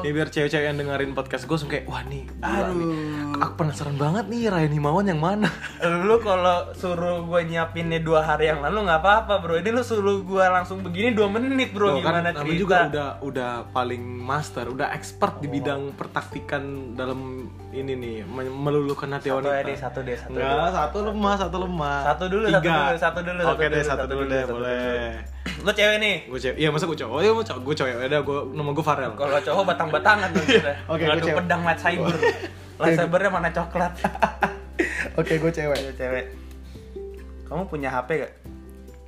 Nih 0.02 0.10
biar 0.10 0.28
cewek-cewek 0.30 0.66
yang 0.68 0.78
dengerin 0.78 1.10
podcast 1.10 1.42
gue 1.44 1.54
langsung 1.54 1.70
kayak 1.70 1.86
wah 1.86 2.02
nih 2.06 2.22
gila 2.26 2.70
nih. 2.70 2.86
Aduh. 2.86 3.42
Aku 3.42 3.54
penasaran 3.58 3.98
banget 3.98 4.30
nih 4.30 4.46
Ryan 4.46 4.72
Himawan 4.74 5.06
yang 5.06 5.18
mana. 5.18 5.50
Lu 5.82 6.22
kalau 6.22 6.70
suruh 6.72 7.26
gue 7.26 7.40
nyiapinnya 7.46 7.98
dua 7.98 8.22
hari 8.22 8.46
yang 8.46 8.62
lalu 8.62 8.86
nggak 8.86 9.00
apa-apa, 9.02 9.42
Bro. 9.42 9.54
Ini 9.58 9.70
lu 9.74 9.82
suruh 9.82 10.22
gue 10.22 10.44
langsung 10.46 10.78
begini 10.82 11.10
dua 11.10 11.26
menit, 11.26 11.74
Bro. 11.74 11.98
Loh, 11.98 12.02
kan 12.02 12.22
Gimana 12.22 12.30
namanya 12.30 12.46
cerita? 12.46 12.62
juga 12.62 12.76
udah 12.86 13.10
udah 13.26 13.52
paling 13.74 14.02
master, 14.02 14.70
udah 14.70 14.94
expert 14.94 15.42
di 15.42 15.50
bidang 15.50 15.90
pertaktikan 15.98 16.23
dalam 16.94 17.50
ini 17.74 17.92
nih 17.98 18.16
meluluhkan 18.48 19.10
hati 19.18 19.28
Satu 19.28 19.42
wanita. 19.42 19.54
ya, 19.54 19.62
deh, 19.66 19.76
satu 19.76 19.98
deh, 20.06 20.16
satu 20.16 20.30
Enggak, 20.32 20.68
satu 20.70 20.98
lemah, 21.10 21.34
satu 21.36 21.56
lemah. 21.58 21.98
Satu 22.06 22.24
dulu, 22.30 22.46
Tiga. 22.48 22.60
satu 22.60 22.70
dulu, 22.78 22.96
satu 22.98 23.20
dulu, 23.20 23.40
Oke 23.42 23.48
satu 23.48 23.58
deh, 23.58 23.68
dulu, 23.68 23.82
satu, 23.82 23.90
satu 23.90 24.04
dulu 24.06 24.22
dulu, 24.22 24.32
deh, 24.32 24.42
satu 24.42 24.54
boleh. 24.54 25.08
Lu 25.64 25.70
cewek 25.72 25.96
nih. 26.00 26.16
Gue 26.30 26.40
cewek, 26.40 26.56
iya 26.60 26.68
masa 26.70 26.84
gue 26.86 26.98
cowok? 26.98 27.18
Iya 27.20 27.30
mau 27.32 27.44
cowok, 27.44 27.60
gue 27.60 27.74
cowok. 27.74 27.90
Udah 28.04 28.20
gue 28.20 28.38
nama 28.54 28.70
gue 28.72 28.84
Farel. 28.84 29.12
Kalau 29.16 29.38
cowok 29.40 29.64
batang-batangan 29.68 30.28
tuh 30.32 30.42
kita. 30.46 30.72
Oke, 30.92 31.04
gua 31.04 31.16
cewek. 31.20 31.36
pedang 31.42 31.62
lightsaber. 31.64 32.14
Lightsabernya 32.80 33.30
mana 33.30 33.48
coklat. 33.52 33.92
Oke, 35.20 35.32
gue 35.38 35.50
cewek. 35.52 35.76
Ayo 35.78 35.92
cewek. 35.94 36.24
Kamu 37.44 37.62
punya 37.68 37.88
HP 37.92 38.08
gak? 38.24 38.32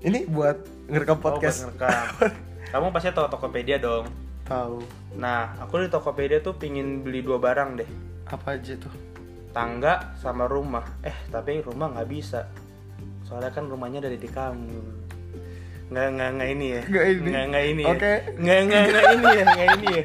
Ini 0.06 0.28
buat 0.28 0.56
ngerekam 0.86 1.18
podcast. 1.18 1.66
Oh, 1.66 1.72
buat 1.72 1.82
ngerekam. 1.82 2.32
Kamu 2.72 2.86
pasti 2.92 3.08
tahu 3.14 3.26
Tokopedia 3.30 3.78
dong. 3.80 4.25
Tahu. 4.46 4.78
Nah, 5.18 5.58
aku 5.58 5.82
di 5.82 5.90
Tokopedia 5.90 6.38
tuh 6.38 6.54
pingin 6.54 7.02
beli 7.02 7.20
dua 7.20 7.42
barang 7.42 7.82
deh. 7.82 7.90
Apa 8.30 8.54
aja 8.54 8.78
tuh? 8.78 8.94
Tangga 9.50 10.14
sama 10.22 10.46
rumah. 10.46 10.86
Eh, 11.02 11.14
tapi 11.34 11.58
rumah 11.66 11.90
nggak 11.90 12.08
bisa. 12.08 12.46
Soalnya 13.26 13.50
kan 13.50 13.66
rumahnya 13.66 13.98
dari 13.98 14.22
di 14.22 14.30
kamu. 14.30 14.78
Nggak, 15.90 16.08
nggak, 16.14 16.30
nggak 16.38 16.50
ini 16.54 16.66
ya. 16.66 16.82
Nggak 16.86 17.06
ini. 17.06 17.28
Nggak, 17.30 17.44
nggak 17.50 17.64
ini 17.66 17.82
ya. 17.82 17.90
Oke. 17.90 18.12
Nggak, 18.38 18.60
nggak, 18.62 18.82
nggak 18.86 19.04
ini 19.10 19.26
ya. 19.26 19.44
Nggak 19.44 19.68
ini 19.74 19.86
ya. 19.90 20.04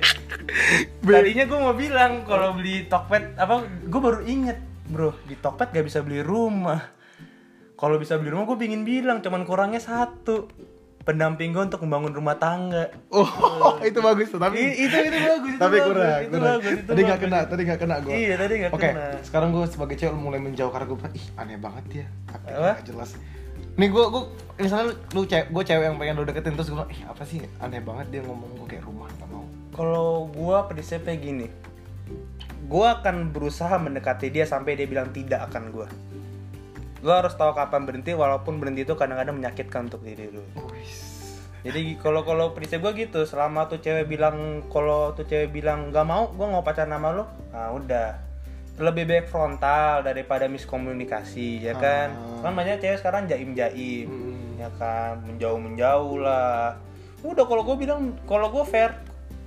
Tadinya 1.05 1.43
gue 1.45 1.59
mau 1.61 1.75
bilang 1.77 2.11
kalau 2.25 2.49
beli 2.57 2.75
Tokped 2.89 3.25
apa, 3.37 3.55
gue 3.65 4.01
baru 4.01 4.19
inget 4.25 4.57
bro 4.91 5.15
di 5.25 5.37
Tokped 5.37 5.69
gak 5.69 5.85
bisa 5.85 6.01
beli 6.01 6.25
rumah. 6.25 6.81
Kalau 7.77 7.97
bisa 7.97 8.17
beli 8.17 8.29
rumah 8.33 8.45
gue 8.45 8.57
pingin 8.61 8.85
bilang, 8.85 9.21
cuman 9.25 9.41
kurangnya 9.41 9.81
satu 9.81 10.49
pendamping 11.01 11.51
gue 11.51 11.63
untuk 11.63 11.81
membangun 11.81 12.13
rumah 12.13 12.37
tangga. 12.37 12.89
Oh, 13.09 13.25
itu 13.89 13.99
bagus 13.99 14.29
tuh, 14.29 14.37
tapi 14.37 14.61
I- 14.61 14.85
itu 14.85 14.95
itu 14.95 15.17
bagus. 15.19 15.53
Itu 15.53 15.59
tapi 15.59 15.77
bagus, 15.77 15.87
kurang, 15.89 16.19
itu 16.21 16.29
kurang. 16.31 16.45
bagus, 16.57 16.71
itu 16.71 16.83
tadi 16.85 17.01
nggak 17.01 17.19
kena, 17.19 17.39
tadi 17.45 17.61
nggak 17.65 17.79
kena 17.79 17.95
gue. 17.99 18.11
Iya, 18.13 18.33
tadi 18.37 18.53
nggak 18.61 18.71
Oke, 18.71 18.89
kena. 18.89 19.05
sekarang 19.21 19.49
gue 19.51 19.65
sebagai 19.67 19.95
cewek 19.95 20.15
mulai 20.15 20.39
menjauh 20.39 20.69
karena 20.69 20.85
gue 20.85 20.97
ih 21.13 21.25
aneh 21.35 21.57
banget 21.57 21.83
dia, 21.89 22.05
tapi 22.25 22.45
Apa? 22.49 22.71
nggak 22.77 22.87
jelas. 22.87 23.09
Nih 23.71 23.87
gue 23.87 24.03
gue 24.03 24.23
misalnya 24.57 24.85
lu, 25.11 25.21
cewek, 25.23 25.47
gue 25.49 25.63
cewek 25.63 25.85
yang 25.87 25.97
pengen 25.97 26.15
lu 26.15 26.23
deketin 26.23 26.53
terus 26.53 26.67
gue 26.67 26.77
bilang, 26.77 26.91
ih 26.91 27.01
apa 27.03 27.23
sih 27.23 27.39
aneh 27.57 27.81
banget 27.81 28.05
dia 28.09 28.21
ngomong 28.21 28.49
gue 28.55 28.67
kayak 28.67 28.83
rumah 28.83 29.07
nggak 29.09 29.29
mau. 29.29 29.45
Kalau 29.71 30.27
gua 30.27 30.67
prinsipnya 30.67 31.15
gini. 31.15 31.47
Gua 32.67 32.99
akan 32.99 33.31
berusaha 33.31 33.71
mendekati 33.75 34.27
dia 34.27 34.43
sampai 34.43 34.75
dia 34.75 34.83
bilang 34.85 35.11
tidak 35.11 35.47
akan 35.47 35.71
gua. 35.71 35.87
Gua 37.01 37.25
harus 37.25 37.33
tahu 37.33 37.51
kapan 37.57 37.89
berhenti 37.89 38.13
walaupun 38.13 38.61
berhenti 38.61 38.85
itu 38.85 38.93
kadang-kadang 38.93 39.41
menyakitkan 39.41 39.89
untuk 39.89 40.05
diri 40.05 40.29
lu. 40.29 40.45
Jadi 41.61 41.97
kalau 42.01 42.25
kalau 42.25 42.53
prinsip 42.57 42.81
gua 42.81 42.93
gitu, 42.93 43.25
selama 43.25 43.69
tuh 43.69 43.81
cewek 43.81 44.09
bilang 44.09 44.65
kalau 44.69 45.13
tuh 45.13 45.25
cewek 45.25 45.53
bilang 45.53 45.89
nggak 45.93 46.05
mau, 46.05 46.29
gua 46.33 46.57
nggak 46.57 46.65
pacaran 46.65 46.93
sama 46.93 47.09
lu, 47.13 47.25
nah 47.53 47.69
udah. 47.73 48.09
Lebih 48.81 49.03
baik 49.05 49.25
frontal 49.29 50.01
daripada 50.01 50.49
miskomunikasi, 50.49 51.61
ya 51.69 51.77
kan? 51.77 52.17
Ah. 52.41 52.49
Kan 52.49 52.53
banyak 52.57 52.81
cewek 52.81 52.97
sekarang 52.97 53.29
jaim-jaim, 53.29 54.09
Hmm. 54.09 54.57
ya 54.57 54.69
kan? 54.81 55.21
Menjauh-menjauh 55.21 56.17
lah. 56.17 56.81
Udah 57.21 57.45
kalau 57.45 57.61
gue 57.61 57.77
bilang, 57.77 58.17
kalau 58.25 58.49
gue 58.49 58.65
fair, 58.65 58.97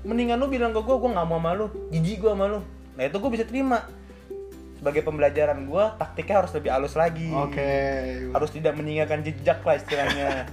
mendingan 0.07 0.39
lu 0.39 0.47
bilang 0.47 0.71
ke 0.71 0.79
gue, 0.79 0.95
gue 0.95 1.11
nggak 1.11 1.27
mau 1.27 1.43
sama 1.43 1.51
lu, 1.57 1.67
jijik 1.91 2.23
gue 2.23 2.31
sama 2.31 2.47
lu. 2.47 2.61
Nah 2.95 3.03
itu 3.03 3.17
gue 3.19 3.31
bisa 3.33 3.43
terima. 3.43 3.83
Sebagai 4.85 5.01
pembelajaran 5.03 5.65
gue, 5.65 5.85
taktiknya 5.97 6.37
harus 6.39 6.53
lebih 6.53 6.69
halus 6.69 6.93
lagi 6.93 7.33
Oke. 7.33 7.73
harus 8.29 8.53
tidak 8.53 8.77
meninggalkan 8.77 9.25
jejak 9.25 9.57
lah 9.59 9.75
istilahnya 9.75 10.45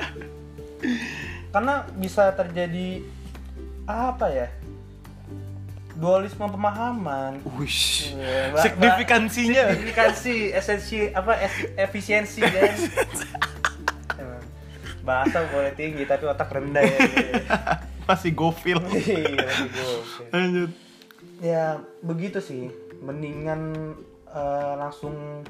karena 1.52 1.84
bisa 1.94 2.32
terjadi 2.32 3.04
apa 3.84 4.32
ya 4.32 4.48
dualisme 5.94 6.48
pemahaman 6.48 7.44
Wish. 7.60 8.16
Mbak- 8.16 8.64
Signifikansinya. 8.64 9.64
signifikansi 9.70 10.36
esensi 10.50 11.12
apa 11.12 11.36
es- 11.38 11.68
efisiensi 11.76 12.40
kan 12.48 12.72
bahasa 15.02 15.44
boleh 15.46 15.76
tinggi 15.76 16.06
tapi 16.06 16.24
otak 16.24 16.48
rendah 16.50 16.82
ya 16.82 17.00
Masih 18.08 18.32
gofil. 18.32 18.80
Iya, 18.88 19.28
masih 19.36 19.68
gokil. 19.68 20.26
Lanjut. 20.32 20.72
ya 21.40 21.66
begitu 22.00 22.40
sih 22.40 22.72
mendingan 23.00 23.92
eh, 24.32 24.74
langsung 24.80 25.44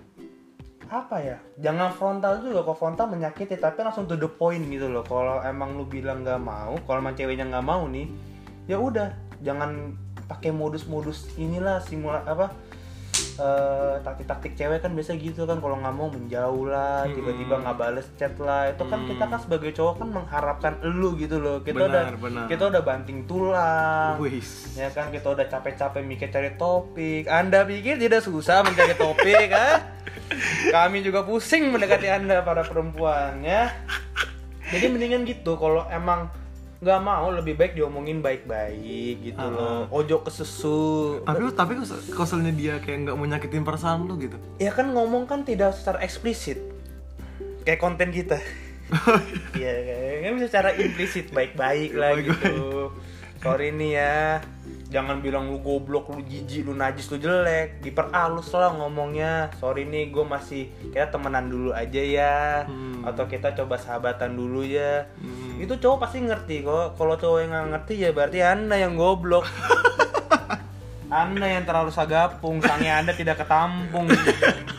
apa 0.92 1.18
ya? 1.24 1.38
Jangan 1.62 1.96
frontal 1.96 2.44
juga 2.44 2.68
kalau 2.68 2.78
frontal 2.78 3.08
menyakiti 3.14 3.56
tapi 3.56 3.80
langsung 3.86 4.10
to 4.10 4.20
the 4.20 4.28
point 4.28 4.62
gitu 4.68 4.92
loh. 4.92 5.06
Kalau 5.08 5.40
emang 5.46 5.80
lu 5.80 5.88
bilang 5.88 6.26
nggak 6.26 6.42
mau 6.42 6.76
kalau 6.84 7.00
emang 7.00 7.16
ceweknya 7.16 7.48
nggak 7.48 7.66
mau 7.66 7.88
nih 7.88 8.10
ya 8.70 8.78
udah 8.78 9.12
jangan 9.42 9.98
pakai 10.30 10.54
modus-modus 10.54 11.34
inilah 11.36 11.82
simula 11.84 12.24
apa 12.24 12.54
eh, 13.38 13.96
taktik-taktik 14.02 14.54
cewek 14.56 14.82
kan 14.82 14.92
biasa 14.92 15.16
gitu 15.16 15.46
kan 15.46 15.60
kalau 15.60 15.78
nggak 15.78 15.96
mau 15.96 16.08
menjauh 16.08 16.66
lah 16.68 17.06
tiba-tiba 17.06 17.62
nggak 17.62 17.78
bales 17.78 18.08
chat 18.16 18.34
lah 18.36 18.68
itu 18.68 18.84
kan 18.84 19.06
kita 19.06 19.24
kan 19.24 19.40
sebagai 19.40 19.72
cowok 19.72 19.94
kan 20.00 20.08
mengharapkan 20.10 20.74
elu 20.82 21.16
gitu 21.16 21.38
loh 21.38 21.62
kita 21.62 21.86
Benar, 21.86 21.90
udah 21.90 22.04
benar. 22.20 22.46
kita 22.50 22.64
udah 22.68 22.82
banting 22.82 23.20
tulang 23.24 24.16
Wis. 24.18 24.76
Ya 24.76 24.90
kan 24.90 25.12
kita 25.12 25.32
udah 25.32 25.46
capek-capek 25.46 26.02
mikir 26.02 26.28
cari 26.30 26.56
topik. 26.56 27.28
Anda 27.28 27.64
pikir 27.64 27.98
tidak 27.98 28.22
susah 28.22 28.62
mencari 28.62 28.96
topik, 28.96 29.50
kan? 29.50 29.82
Kami 30.76 31.02
juga 31.02 31.26
pusing 31.26 31.70
mendekati 31.70 32.08
Anda 32.08 32.42
para 32.42 32.64
perempuan 32.64 33.44
ya. 33.44 33.72
Jadi 34.72 34.88
mendingan 34.88 35.28
gitu 35.28 35.60
kalau 35.60 35.84
emang 35.92 36.32
nggak 36.82 37.00
mau 37.06 37.30
lebih 37.30 37.54
baik 37.54 37.78
diomongin 37.78 38.26
baik-baik 38.26 39.16
gitu 39.22 39.38
loh. 39.38 39.86
Ojo 39.94 40.26
ke 40.26 40.34
susu. 40.34 41.22
Tapi 41.22 41.54
tapi 41.54 41.78
koselnya 42.10 42.50
dia 42.50 42.82
kayak 42.82 43.06
nggak 43.06 43.16
mau 43.22 43.30
nyakitin 43.30 43.62
perasaan 43.62 44.10
lu 44.10 44.18
gitu. 44.18 44.34
Ya 44.58 44.74
kan 44.74 44.90
ngomong 44.90 45.30
kan 45.30 45.46
tidak 45.46 45.78
secara 45.78 46.02
eksplisit. 46.02 46.58
Kayak 47.64 47.80
konten 47.80 48.10
kita. 48.10 48.42
Iya, 49.56 49.72
kan 50.20 50.36
bisa 50.36 50.48
secara 50.52 50.76
implisit 50.76 51.32
baik-baik 51.32 51.96
lah 51.96 52.12
gitu. 52.20 52.92
Sorry 53.40 53.72
nih 53.72 53.92
ya. 53.96 54.44
Jangan 54.92 55.24
bilang 55.24 55.48
lu 55.48 55.64
goblok, 55.64 56.12
lu 56.12 56.20
jijik, 56.28 56.68
lu 56.68 56.76
najis, 56.76 57.08
lu 57.08 57.16
jelek. 57.16 57.80
Diperalus 57.80 58.52
lah 58.52 58.76
ngomongnya. 58.76 59.48
Sorry 59.56 59.88
nih, 59.88 60.12
gue 60.12 60.28
masih 60.28 60.68
kita 60.92 61.08
temenan 61.08 61.48
dulu 61.48 61.72
aja 61.72 62.04
ya. 62.04 62.68
Hmm. 62.68 63.08
Atau 63.08 63.32
kita 63.32 63.56
coba 63.56 63.80
sahabatan 63.80 64.36
dulu 64.36 64.68
ya. 64.68 65.08
Hmm. 65.16 65.64
Itu 65.64 65.80
cowok 65.80 66.04
pasti 66.04 66.20
ngerti 66.20 66.68
kok. 66.68 67.00
Kalau 67.00 67.16
cowok 67.16 67.40
yang 67.40 67.52
nggak 67.56 67.68
ngerti 67.72 67.94
ya 68.04 68.10
berarti 68.12 68.40
anda 68.44 68.76
yang 68.76 69.00
goblok. 69.00 69.48
Anda 71.12 71.44
yang 71.44 71.68
terlalu 71.68 71.92
sagapung, 71.92 72.64
sange 72.64 72.88
Anda 72.88 73.12
tidak 73.12 73.44
ketampung. 73.44 74.08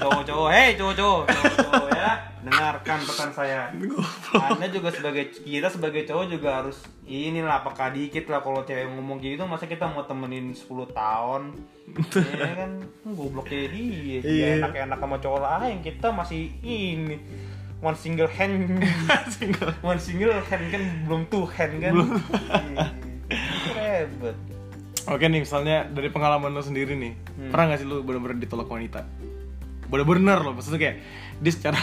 Cowok-cowok, 0.01 0.49
hei 0.49 0.73
cowok-cowok, 0.75 1.23
cowok-cowok 1.29 1.89
ya, 1.93 2.11
dengarkan 2.41 2.99
pesan 3.05 3.31
saya. 3.37 3.69
Anda 4.33 4.67
juga 4.73 4.89
sebagai 4.89 5.29
kita 5.29 5.69
sebagai 5.69 6.09
cowok 6.09 6.27
juga 6.33 6.65
harus 6.65 6.81
inilah 7.05 7.61
peka 7.61 7.93
dikit 7.93 8.25
lah 8.33 8.41
kalau 8.41 8.65
cewek 8.65 8.89
ngomong 8.89 9.21
gitu 9.21 9.45
masa 9.45 9.69
kita 9.69 9.85
mau 9.85 10.09
temenin 10.09 10.57
10 10.57 10.89
tahun. 10.91 11.43
ya 12.17 12.51
kan 12.57 12.71
Hmm, 13.05 13.13
goblok 13.13 13.53
kayak 13.53 13.77
dia. 13.77 13.93
Iya. 13.93 14.19
Dia 14.25 14.49
enak-enak 14.65 14.99
sama 14.99 15.17
cowok 15.21 15.41
lain, 15.45 15.77
kita 15.85 16.09
masih 16.09 16.49
ini 16.65 17.21
one 17.83 17.99
single 17.99 18.31
hand 18.31 18.79
one 19.83 19.99
single 19.99 20.39
hand 20.49 20.65
kan 20.71 20.83
belum 21.05 21.27
two 21.29 21.45
hand 21.45 21.83
kan 21.83 21.93
Iya. 21.93 22.87
ribet 24.07 24.39
Oke 25.11 25.27
nih 25.27 25.43
misalnya 25.43 25.89
dari 25.91 26.09
pengalaman 26.09 26.55
lo 26.55 26.63
sendiri 26.63 26.95
nih 26.95 27.15
Hmm. 27.33 27.49
Pernah 27.49 27.75
gak 27.75 27.81
sih 27.81 27.89
lu 27.89 28.05
bener-bener 28.05 28.39
ditolak 28.39 28.69
wanita? 28.69 29.03
Bener-bener 29.89 30.39
loh 30.41 30.53
maksudnya 30.53 30.79
kayak 30.79 30.97
Dia 31.43 31.53
secara 31.53 31.81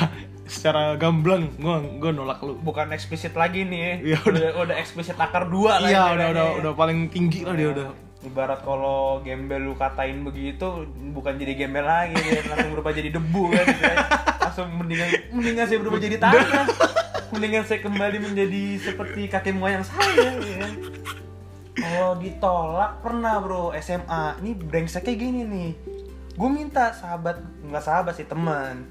secara 0.49 0.97
gamblang 0.97 1.53
gue 1.57 1.75
gue 2.01 2.11
nolak 2.13 2.41
lu 2.41 2.57
bukan 2.57 2.89
eksplisit 2.89 3.37
lagi 3.37 3.65
nih 3.65 4.01
Iya, 4.01 4.17
udah 4.25 4.65
udah 4.65 4.75
eksplisit 4.81 5.13
akar 5.17 5.45
dua 5.45 5.77
lah 5.77 5.89
Iya 5.89 6.03
udah 6.17 6.27
udah 6.33 6.45
udah 6.63 6.71
paling 6.73 7.09
tinggi 7.13 7.45
lah 7.45 7.53
dia 7.53 7.69
udah 7.69 7.87
ibarat 8.19 8.59
kalau 8.67 9.23
gembel 9.23 9.63
lu 9.63 9.73
katain 9.79 10.27
begitu 10.27 10.83
bukan 11.15 11.39
jadi 11.39 11.55
gembel 11.55 11.87
lagi 11.87 12.19
dia 12.19 12.43
langsung 12.51 12.75
berubah 12.75 12.91
jadi 12.91 13.15
debu 13.15 13.43
kan 13.47 13.63
istilahnya. 13.63 14.05
langsung 14.43 14.67
mendingan 14.75 15.09
mendingan 15.31 15.65
saya 15.71 15.79
berubah 15.79 15.99
jadi 16.03 16.17
tanah 16.19 16.65
mendingan 17.31 17.63
saya 17.63 17.79
kembali 17.79 18.17
menjadi 18.19 18.63
seperti 18.75 19.21
kakek 19.31 19.55
moyang 19.55 19.85
saya 19.87 20.35
ya? 20.35 20.67
Kalau 21.81 22.11
ditolak 22.19 22.91
pernah 22.99 23.39
bro. 23.39 23.71
SMA 23.79 24.39
ini 24.43 24.51
brengseknya 24.55 25.15
gini 25.15 25.41
nih. 25.47 25.71
Gue 26.35 26.49
minta 26.51 26.91
sahabat 26.91 27.39
nggak 27.63 27.83
sahabat 27.83 28.13
sih 28.15 28.27
teman. 28.27 28.87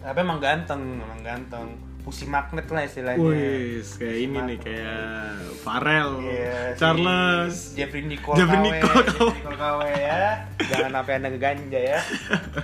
Tapi 0.00 0.18
emang 0.22 0.38
ganteng 0.38 1.02
emang 1.02 1.20
ganteng. 1.24 1.66
Pusi 2.06 2.22
magnet 2.30 2.70
lah 2.70 2.86
istilahnya. 2.86 3.18
Wih, 3.18 3.82
kayak 3.82 4.18
ini 4.22 4.38
nih 4.38 4.58
kayak 4.62 5.42
Farel, 5.66 6.22
Iya, 6.22 6.54
si 6.70 6.78
Charles. 6.78 7.56
Jeffrey 7.74 8.06
Nicole 8.06 8.38
Jeffrey 8.38 8.62
KW, 8.62 8.66
Nicole 8.70 9.02
Jeffrey 9.02 9.42
Nicole 9.42 9.58
KW 9.58 9.80
ya. 9.90 10.22
Jangan 10.70 10.90
sampai 11.02 11.12
anda 11.18 11.28
ganja 11.34 11.80
ya. 11.82 11.98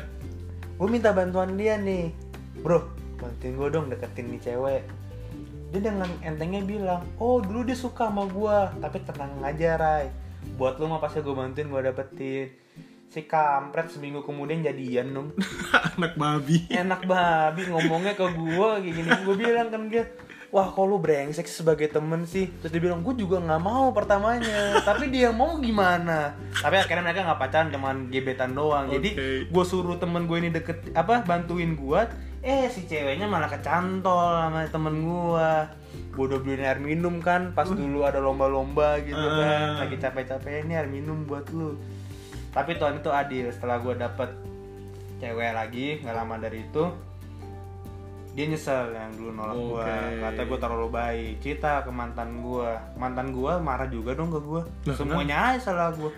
Gue 0.78 0.86
minta 0.86 1.10
bantuan 1.10 1.58
dia 1.58 1.74
nih. 1.74 2.14
Bro 2.62 3.02
bantuin 3.22 3.54
gue 3.54 3.68
dong 3.70 3.86
deketin 3.86 4.34
nih 4.34 4.40
cewek 4.42 4.82
dia 5.72 5.80
dengan 5.80 6.10
entengnya 6.20 6.60
bilang 6.60 7.00
oh 7.16 7.40
dulu 7.40 7.64
dia 7.64 7.74
suka 7.74 8.12
sama 8.12 8.28
gue 8.28 8.58
tapi 8.78 9.00
tenang 9.02 9.40
aja 9.40 9.80
Rai 9.80 10.06
buat 10.54 10.76
lu 10.76 10.86
mah 10.86 11.00
pasti 11.00 11.22
gue 11.22 11.32
bantuin 11.32 11.70
gue 11.70 11.80
dapetin. 11.80 12.46
Si 13.12 13.28
kampret 13.28 13.92
seminggu 13.92 14.24
kemudian 14.24 14.64
jadian 14.64 15.12
dong 15.12 15.28
Anak 15.96 16.16
babi. 16.16 16.64
enak 16.72 17.04
babi 17.04 17.68
ngomongnya 17.68 18.16
ke 18.16 18.24
gue 18.24 18.68
kayak 18.80 18.94
gini. 18.96 19.10
Gue 19.22 19.36
bilang 19.36 19.68
kan 19.68 19.86
dia 19.86 20.08
wah 20.48 20.68
kok 20.68 20.84
lu 20.84 20.96
brengsek 20.96 21.44
sebagai 21.44 21.92
temen 21.92 22.24
sih? 22.24 22.48
Terus 22.60 22.72
dia 22.72 22.82
bilang 22.82 23.04
gue 23.04 23.12
juga 23.12 23.36
nggak 23.40 23.62
mau 23.62 23.92
pertamanya. 23.92 24.80
Tapi 24.80 25.12
dia 25.12 25.28
mau 25.28 25.60
gimana? 25.60 26.32
Tapi 26.56 26.76
akhirnya 26.80 27.04
mereka 27.04 27.24
nggak 27.28 27.40
pacaran 27.40 27.68
cuman 27.68 27.96
gebetan 28.08 28.52
doang. 28.56 28.88
Jadi 28.88 29.10
Oke. 29.12 29.28
gue 29.48 29.64
suruh 29.64 30.00
temen 30.00 30.24
gue 30.24 30.36
ini 30.40 30.48
deket 30.48 30.96
apa 30.96 31.20
bantuin 31.20 31.76
gue 31.76 32.00
eh 32.42 32.66
si 32.66 32.84
ceweknya 32.84 33.24
malah 33.24 33.46
kecantol 33.46 34.34
sama 34.34 34.66
temen 34.66 34.98
gue 35.00 35.50
gue 36.12 36.24
udah 36.26 36.38
beliin 36.42 36.60
air 36.60 36.76
minum 36.76 37.22
kan 37.22 37.54
pas 37.54 37.64
dulu 37.64 38.02
ada 38.02 38.18
lomba-lomba 38.18 38.98
gitu 39.00 39.14
Ah. 39.16 39.38
kan 39.38 39.86
lagi 39.86 39.96
capek-capek 39.96 40.66
ini 40.66 40.74
air 40.74 40.90
minum 40.90 41.22
buat 41.22 41.46
lu. 41.48 41.78
Tapi 42.50 42.76
Tuhan 42.76 42.98
itu 42.98 43.08
adil 43.08 43.48
setelah 43.48 43.78
gue 43.78 43.94
dapet 43.94 44.28
cewek 45.18 45.54
lagi 45.54 46.02
nggak 46.02 46.12
lama 46.12 46.34
dari 46.36 46.60
itu 46.62 46.84
dia 48.32 48.48
nyesel 48.48 48.90
yang 48.90 49.12
dulu 49.12 49.30
nolak 49.30 49.54
Oke. 49.54 49.68
gua 49.68 49.92
kata 50.24 50.40
gue 50.42 50.58
terlalu 50.58 50.88
baik. 50.90 51.32
Cerita 51.38 51.84
ke 51.84 51.90
mantan 51.92 52.40
gua. 52.40 52.80
Mantan 52.96 53.28
gua 53.30 53.60
marah 53.60 53.84
juga 53.86 54.16
dong 54.16 54.32
ke 54.32 54.40
gua. 54.40 54.64
Lah, 54.88 54.96
semuanya 54.96 55.36
aja 55.52 55.68
salah 55.68 55.92
gua. 55.92 56.08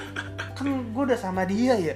Kan 0.56 0.66
gua 0.90 1.04
udah 1.04 1.20
sama 1.20 1.44
dia 1.44 1.76
ya 1.76 1.94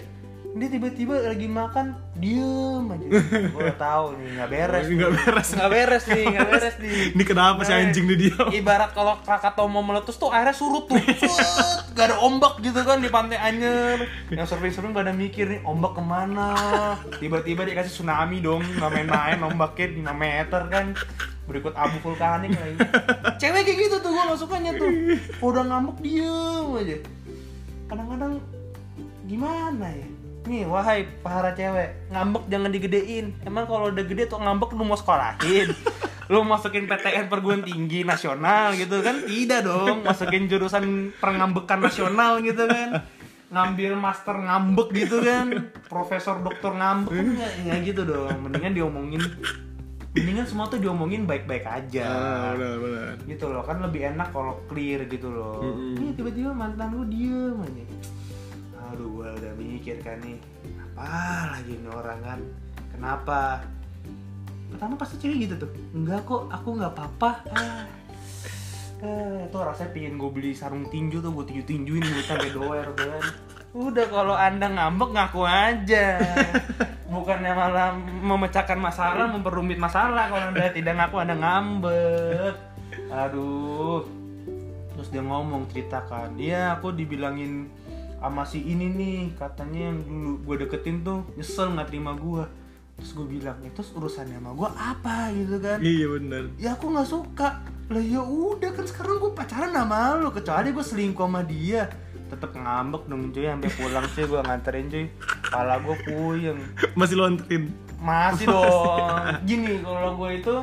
dia 0.55 0.71
tiba-tiba 0.71 1.19
lagi 1.19 1.51
makan 1.51 1.87
diem 2.15 2.87
aja. 2.87 3.07
Gua 3.51 3.61
udah 3.61 3.75
tahu 3.77 4.05
nih 4.15 4.29
nggak 4.33 4.49
beres 4.49 4.85
Nggak 4.87 5.11
beres. 5.13 5.49
nggak 5.51 5.71
beres 5.71 6.05
nih 6.07 6.25
nggak 6.31 6.47
beres 6.47 6.75
nih. 6.83 6.93
Ini 7.11 7.23
kenapa 7.23 7.61
si 7.61 7.71
Nah, 7.71 7.83
anjing 7.83 8.05
nih 8.07 8.17
dia? 8.17 8.37
ibarat 8.55 8.91
kalau 8.91 9.19
Krakatau 9.19 9.67
mau 9.67 9.83
meletus 9.83 10.15
tuh 10.15 10.31
airnya 10.31 10.53
surut 10.53 10.87
tuh. 10.87 10.95
Gak 11.95 12.11
ada 12.11 12.19
ombak 12.21 12.59
gitu 12.59 12.83
kan 12.83 12.99
di 12.99 13.07
pantai 13.07 13.39
Anyer 13.39 14.03
yang 14.27 14.43
surfing-surfing 14.45 14.91
pada 14.91 15.11
mikir 15.11 15.47
nih 15.49 15.61
ombak 15.63 15.95
ke 15.95 16.03
mana? 16.03 16.51
Tiba-tiba 17.17 17.63
dikasih 17.63 17.91
tsunami 17.93 18.39
dong 18.39 18.63
nggak 18.63 18.91
main-main 18.91 19.39
ombaknya 19.41 19.91
5 20.03 20.15
meter 20.15 20.63
kan. 20.69 20.87
Berikut 21.45 21.71
abu 21.75 21.99
vulkanik 22.01 22.51
lagi. 22.53 22.79
Cewek 23.37 23.63
kayak 23.63 23.79
gitu 23.81 23.97
tuh 24.01 24.11
gue 24.11 24.23
gak 24.25 24.39
sukanya 24.39 24.75
tuh. 24.75 24.91
Udah 25.41 25.63
ngambek 25.63 25.99
diem 26.01 26.67
aja. 26.75 26.97
Kadang-kadang 27.85 28.43
gimana 29.25 29.89
ya 29.89 30.09
Nih, 30.45 30.63
wahai 30.65 31.09
para 31.19 31.53
cewek, 31.53 32.11
ngambek 32.11 32.45
jangan 32.47 32.69
digedein. 32.69 33.33
Emang 33.43 33.65
kalau 33.65 33.89
udah 33.89 34.05
gede 34.05 34.29
tuh 34.29 34.37
ngambek 34.37 34.71
lu 34.71 34.85
mau 34.85 34.95
sekolahin? 34.95 35.73
Lu 36.25 36.41
masukin 36.41 36.85
PTN 36.85 37.29
perguruan 37.29 37.61
tinggi 37.61 38.01
nasional 38.01 38.73
gitu 38.73 39.01
kan? 39.01 39.21
Tidak 39.23 39.61
dong, 39.61 40.01
masukin 40.03 40.49
jurusan 40.49 41.13
pengambekan 41.15 41.77
nasional 41.79 42.41
gitu 42.41 42.65
kan? 42.65 43.05
Ngambil 43.49 43.93
master 43.95 44.33
ngambek 44.35 44.89
gitu 44.95 45.21
kan? 45.21 45.69
Profesor 45.85 46.41
doktor 46.41 46.73
ngambek 46.73 47.13
kan 47.13 47.27
nggak 47.31 47.53
nggak 47.63 47.79
gitu 47.85 48.03
dong. 48.05 48.37
Mendingan 48.41 48.73
diomongin 48.73 49.21
mendingan 50.15 50.47
semua 50.47 50.65
tuh 50.65 50.79
diomongin 50.79 51.27
baik-baik 51.27 51.67
aja 51.67 52.07
Ah, 52.07 52.55
benar 52.55 52.79
benar. 52.79 53.15
gitu 53.27 53.51
loh 53.51 53.61
kan 53.61 53.83
lebih 53.83 54.15
enak 54.15 54.31
kalau 54.31 54.63
clear 54.65 55.03
gitu 55.05 55.27
loh 55.27 55.59
Mm-mm. 55.59 55.99
Nih 55.99 56.15
tiba-tiba 56.15 56.55
mantan 56.55 56.95
lu 56.95 57.03
diem 57.05 57.59
aja 57.59 57.85
aduh 58.95 59.11
gua 59.11 59.35
udah 59.35 59.53
mikir 59.59 59.99
kan 60.07 60.23
nih 60.23 60.39
apa 60.95 61.59
lagi 61.59 61.75
ini 61.75 61.91
orang 61.91 62.21
kan? 62.23 62.41
Kenapa? 62.95 63.67
Pertama 64.71 64.95
pasti 64.95 65.19
cewek 65.19 65.51
gitu 65.51 65.67
tuh. 65.67 65.71
Enggak 65.91 66.23
kok 66.23 66.47
aku 66.47 66.69
nggak 66.79 66.93
apa-apa. 66.95 67.31
Ah. 67.51 67.83
Eh, 69.03 69.51
itu 69.51 69.59
rasanya 69.59 69.91
pingin 69.91 70.15
gue 70.17 70.31
beli 70.31 70.55
sarung 70.55 70.87
tinju 70.89 71.19
tuh 71.19 71.29
gue 71.35 71.45
tinju 71.51 71.67
tinjuin 71.67 72.01
gue 72.01 72.25
sampai 72.25 72.49
doer 72.55 72.89
kan 72.97 73.21
udah 73.75 74.07
kalau 74.07 74.39
anda 74.39 74.71
ngambek 74.71 75.11
ngaku 75.11 75.43
aja. 75.43 76.23
Bukannya 77.11 77.53
malah 77.53 77.91
memecahkan 77.99 78.79
masalah 78.79 79.27
memperumit 79.27 79.83
masalah. 79.83 80.31
Kalau 80.31 80.55
anda 80.55 80.71
tidak 80.71 80.95
ngaku 80.95 81.17
anda 81.19 81.35
ngambek. 81.35 82.55
Aduh. 83.11 84.07
Terus 84.95 85.09
dia 85.11 85.23
ngomong 85.27 85.67
ceritakan 85.75 86.39
dia 86.39 86.79
aku 86.79 86.95
dibilangin 86.95 87.67
sama 88.25 88.49
si 88.49 88.65
ini 88.65 88.89
nih 88.89 89.37
katanya 89.37 89.93
yang 89.93 90.01
dulu 90.01 90.33
gue 90.49 90.65
deketin 90.65 91.05
tuh 91.05 91.29
nyesel 91.37 91.77
nggak 91.77 91.93
terima 91.93 92.17
gue 92.17 92.45
terus 92.95 93.11
gue 93.13 93.27
bilang 93.27 93.59
ya 93.61 93.69
terus 93.75 93.91
urusannya 93.93 94.39
sama 94.39 94.51
gue 94.55 94.71
apa? 94.71 95.17
Gitu 95.35 95.57
kan. 95.59 95.79
Iya 95.83 96.07
benar. 96.15 96.43
ya 96.57 96.71
aku 96.79 96.95
nggak 96.95 97.09
suka. 97.11 97.49
Lah 97.91 98.01
ya 98.01 98.23
udah 98.23 98.71
kan 98.73 98.87
sekarang 98.87 99.21
gue 99.21 99.33
pacaran 99.35 99.75
sama 99.75 100.17
lu 100.17 100.31
kecuali 100.31 100.71
gue 100.73 100.85
selingkuh 100.85 101.27
sama 101.27 101.43
dia. 101.45 101.91
Tetep 102.31 102.57
ngambek 102.57 103.05
dong 103.11 103.35
cuy 103.35 103.45
sampai 103.45 103.71
pulang 103.77 104.07
cuy 104.09 104.25
gue 104.25 104.41
nganterin 104.41 104.87
cuy. 104.89 105.07
Kepala 105.21 105.75
gue 105.83 105.97
puyeng. 106.07 106.59
Masih 106.97 107.15
lo 107.19 107.29
anterin. 107.29 107.65
masih 108.05 108.47
dong. 108.49 109.11
Gini 109.49 109.81
kalau 109.83 110.17
gue 110.17 110.31
itu 110.39 110.57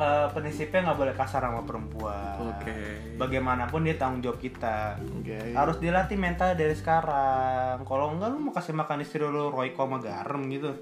eh, 0.00 0.26
prinsipnya 0.32 0.90
nggak 0.90 0.98
boleh 0.98 1.14
kasar 1.14 1.44
sama 1.44 1.62
perempuan. 1.62 2.40
Oke. 2.40 2.76
bagaimanapun 3.20 3.84
dia 3.84 4.00
tanggung 4.00 4.24
jawab 4.24 4.40
kita. 4.40 4.96
Oke. 5.20 5.52
harus 5.52 5.76
dilatih 5.76 6.16
mental 6.16 6.56
dari 6.56 6.72
sekarang. 6.72 7.84
Kalau 7.84 8.16
enggak 8.16 8.32
lu 8.32 8.38
mau 8.40 8.52
kasih 8.56 8.72
makan 8.72 9.04
istri 9.04 9.20
lu 9.20 9.52
royco 9.52 9.84
sama 9.84 10.00
garam 10.00 10.42
gitu. 10.48 10.72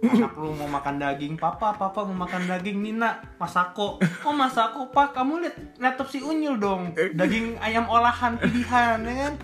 Anak 0.00 0.32
lu 0.40 0.56
mau 0.56 0.64
makan 0.64 0.96
daging 0.96 1.36
papa 1.36 1.76
papa 1.76 2.08
mau 2.08 2.24
makan 2.24 2.48
daging 2.48 2.80
Nina 2.80 3.20
masako 3.36 4.00
oh 4.00 4.32
masako 4.32 4.88
pak 4.88 5.12
kamu 5.12 5.44
lihat 5.44 5.56
laptop 5.76 6.08
si 6.08 6.24
unyil 6.24 6.56
dong. 6.56 6.96
Daging 7.20 7.60
ayam 7.60 7.84
olahan 7.84 8.40
pilihan 8.40 8.96
ya 9.04 9.14
kan 9.28 9.34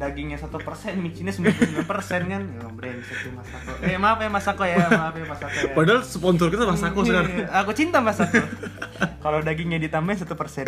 dagingnya 0.00 0.34
satu 0.34 0.56
persen 0.58 0.96
micinnya 0.96 1.28
sembilan 1.28 1.60
persen 1.84 2.24
kan 2.24 2.40
ya 2.48 2.64
brengsek 2.66 3.16
tuh 3.20 3.32
masako 3.32 3.70
eh 3.82 3.94
maaf 3.94 4.18
ya 4.18 4.30
masako 4.30 4.62
ya 4.64 4.76
maaf 4.88 5.12
ya 5.12 5.26
masako 5.26 5.56
ya 5.60 5.70
Padahal 5.70 6.00
sponsor 6.02 6.48
kita 6.48 6.64
Mas 6.64 6.80
Ako 6.80 7.04
sekarang. 7.04 7.28
Iya, 7.36 7.46
Aku 7.54 7.70
cinta 7.70 8.00
Mas 8.00 8.16
Aku. 8.16 8.40
Kalau 9.18 9.38
dagingnya 9.40 9.76
ditambahin 9.78 10.16
satu 10.18 10.32
persen. 10.34 10.64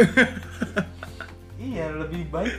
iya 1.57 1.89
lebih 1.89 2.29
baik 2.29 2.53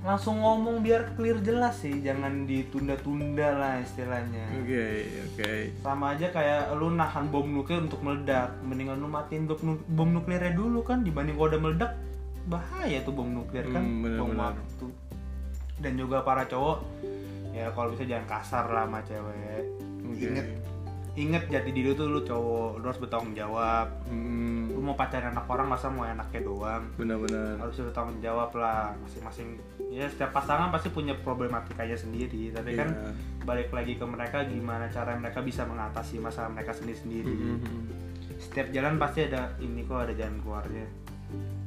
langsung 0.00 0.40
ngomong 0.40 0.80
biar 0.80 1.12
clear 1.12 1.36
jelas 1.38 1.76
sih, 1.78 2.00
jangan 2.00 2.48
ditunda-tunda 2.48 3.52
lah 3.52 3.74
istilahnya. 3.78 4.48
Oke 4.58 5.04
oke. 5.28 5.52
Sama 5.78 6.16
aja 6.16 6.26
kayak 6.26 6.72
lu 6.72 6.88
nahan 6.90 7.28
bom 7.28 7.44
nuklir 7.44 7.78
untuk 7.78 8.00
meledak, 8.00 8.48
mendingan 8.62 8.96
lu 8.96 9.06
matiin 9.06 9.44
bom, 9.44 9.60
nu- 9.60 9.84
bom 9.86 10.08
nuklirnya 10.10 10.50
dulu 10.50 10.80
kan 10.80 11.04
dibanding 11.04 11.36
kalau 11.36 11.48
udah 11.48 11.60
meledak 11.60 11.92
bahaya 12.42 13.04
tuh 13.04 13.12
bom 13.12 13.28
nuklir 13.28 13.68
kan, 13.68 13.78
Hmm, 13.78 14.00
bener, 14.00 14.18
bom 14.18 14.32
bener. 14.32 14.40
waktu. 14.56 14.86
Dan 15.80 15.96
juga 15.96 16.20
para 16.20 16.44
cowok 16.44 16.78
ya 17.50 17.66
kalau 17.70 17.90
bisa 17.90 18.04
jangan 18.04 18.26
kasar 18.30 18.68
lah 18.68 18.84
sama 18.84 19.00
cewek. 19.02 19.64
Oke. 20.04 20.26
Ingat 20.28 20.46
inget 21.12 21.42
jati 21.50 21.70
diri 21.70 21.90
tuh 21.90 22.06
lu 22.06 22.22
cowok 22.22 22.78
lu 22.78 22.86
harus 22.86 22.96
bertanggung 22.98 23.34
jawab 23.34 23.90
Hmm, 24.06 24.70
lu 24.70 24.78
mau 24.80 24.94
pacaran 24.94 25.34
anak 25.34 25.42
orang 25.44 25.66
masa 25.66 25.90
mau 25.90 26.06
enaknya 26.06 26.38
doang 26.40 26.86
benar-benar. 26.94 27.58
harus 27.58 27.76
bertanggung 27.76 28.20
jawab 28.20 28.54
lah 28.54 28.94
masing-masing 28.96 29.58
ya 29.90 30.06
setiap 30.06 30.30
pasangan 30.30 30.70
pasti 30.70 30.86
punya 30.88 31.12
problematikanya 31.16 31.98
sendiri 31.98 32.54
tapi 32.54 32.78
kan 32.78 32.88
Iya. 32.88 33.10
balik 33.42 33.68
lagi 33.68 33.98
ke 33.98 34.06
mereka 34.06 34.46
gimana 34.46 34.86
cara 34.86 35.18
mereka 35.18 35.42
bisa 35.42 35.66
mengatasi 35.66 36.16
masalah 36.16 36.46
mereka 36.48 36.70
sendiri-sendiri 36.70 37.26
Mhm. 37.58 37.82
setiap 38.38 38.70
jalan 38.70 38.94
pasti 38.96 39.26
ada 39.26 39.50
ini 39.58 39.82
kok 39.82 39.98
ada 40.00 40.14
jalan 40.14 40.38
keluarnya 40.38 40.86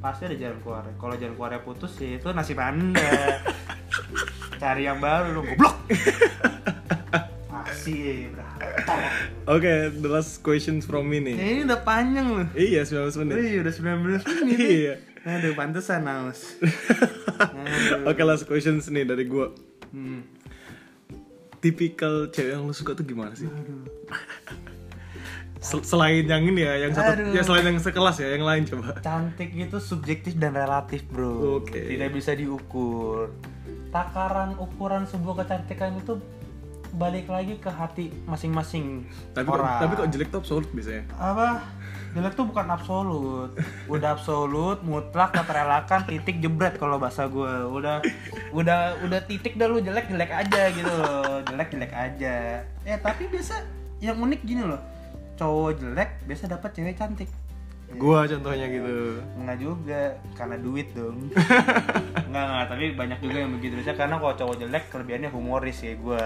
pasti 0.04 0.28
ada 0.28 0.36
jalan 0.36 0.60
keluar 0.60 0.84
kalau 1.00 1.16
jalan 1.16 1.32
keluarnya 1.32 1.64
putus 1.64 1.96
ya 1.96 2.20
itu 2.20 2.28
nasib 2.36 2.60
anda 2.60 3.40
cari 4.60 4.84
yang 4.84 5.00
baru 5.00 5.32
lu 5.32 5.40
goblok 5.48 5.80
masih 7.48 8.28
berapa 8.32 8.96
Oke, 9.44 9.92
the 9.92 10.08
last 10.08 10.40
questions 10.40 10.88
from 10.88 11.04
me 11.04 11.20
nih. 11.20 11.36
Ya, 11.36 11.46
ini 11.52 11.60
udah 11.68 11.84
panjang 11.84 12.32
loh. 12.32 12.48
Iya, 12.56 12.88
19 12.88 13.28
menit. 13.28 13.34
Wih, 13.36 13.54
udah 13.60 13.74
19 13.76 14.24
menit. 14.24 14.56
Iya. 14.56 14.94
Aduh, 15.24 15.52
pantesan. 15.52 16.00
Oke, 18.08 18.20
last 18.24 18.48
questions 18.48 18.88
nih 18.88 19.04
dari 19.04 19.28
gua. 19.28 19.52
Hmm. 19.92 20.24
Tipikal 21.60 22.32
cewek 22.32 22.56
yang 22.56 22.64
lu 22.64 22.72
suka 22.72 22.96
tuh 22.96 23.04
gimana 23.04 23.36
sih? 23.36 23.44
Sel- 25.64 25.80
selain 25.82 26.22
yang 26.22 26.44
ini 26.44 26.60
ya, 26.60 26.76
yang 26.78 26.92
satu, 26.92 27.16
Aduh. 27.16 27.32
ya 27.32 27.40
selain 27.40 27.64
yang 27.64 27.80
sekelas 27.80 28.16
ya, 28.20 28.28
yang 28.30 28.44
lain 28.44 28.62
coba. 28.64 29.00
cantik 29.00 29.48
itu 29.50 29.80
subjektif 29.80 30.36
dan 30.36 30.52
relatif 30.52 31.08
bro. 31.08 31.58
Oke. 31.58 31.88
tidak 31.88 32.12
bisa 32.12 32.36
diukur. 32.36 33.32
Takaran 33.88 34.58
ukuran 34.58 35.08
sebuah 35.08 35.40
kecantikan 35.40 35.96
itu 35.96 36.20
balik 36.92 37.26
lagi 37.26 37.56
ke 37.56 37.66
hati 37.66 38.12
masing-masing 38.22 39.02
Tapi 39.32 39.42
kok, 39.42 39.56
orang. 39.56 39.80
tapi 39.80 39.92
kok 39.96 40.08
jelek 40.08 40.28
tuh 40.28 40.38
absolut 40.38 40.68
biasanya. 40.70 41.02
apa? 41.16 41.58
Jelek 42.12 42.32
tuh 42.34 42.46
bukan 42.46 42.66
absolut. 42.68 43.50
Udah 43.88 44.14
absolut 44.14 44.78
mutlak 44.82 45.32
tak 45.32 45.42
terelakkan 45.44 46.06
titik 46.06 46.38
jebret 46.38 46.76
kalau 46.76 46.94
bahasa 46.96 47.26
gue 47.26 47.50
udah 47.66 47.98
udah 48.52 48.78
udah 49.02 49.20
titik 49.26 49.56
dah 49.56 49.66
lu 49.66 49.80
jelek 49.80 50.06
jelek 50.06 50.30
aja 50.30 50.62
gitu. 50.70 50.86
Loh 50.86 51.42
jelek 51.42 51.68
jelek 51.72 51.90
aja. 51.90 52.62
Eh 52.84 52.94
tapi 52.96 53.26
biasa 53.26 53.66
yang 53.98 54.14
unik 54.16 54.40
gini 54.44 54.62
loh 54.62 54.78
cowok 55.34 55.70
jelek 55.82 56.10
biasa 56.26 56.44
dapat 56.50 56.70
cewek 56.74 56.96
cantik 56.98 57.30
Gua 57.94 58.26
contohnya 58.26 58.66
gitu. 58.66 59.22
Enggak 59.38 59.58
juga, 59.62 60.02
karena 60.34 60.56
duit 60.58 60.88
dong 60.98 61.30
Enggak, 62.26 62.44
enggak, 62.50 62.66
tapi 62.66 62.84
banyak 62.98 63.18
juga 63.22 63.36
yang 63.38 63.52
begitu 63.54 63.78
Biasanya 63.78 63.98
karena 64.02 64.16
kalau 64.18 64.34
cowok 64.34 64.56
jelek, 64.66 64.84
kelebihannya 64.90 65.30
humoris 65.30 65.78
ya 65.78 65.94
gue 65.94 66.24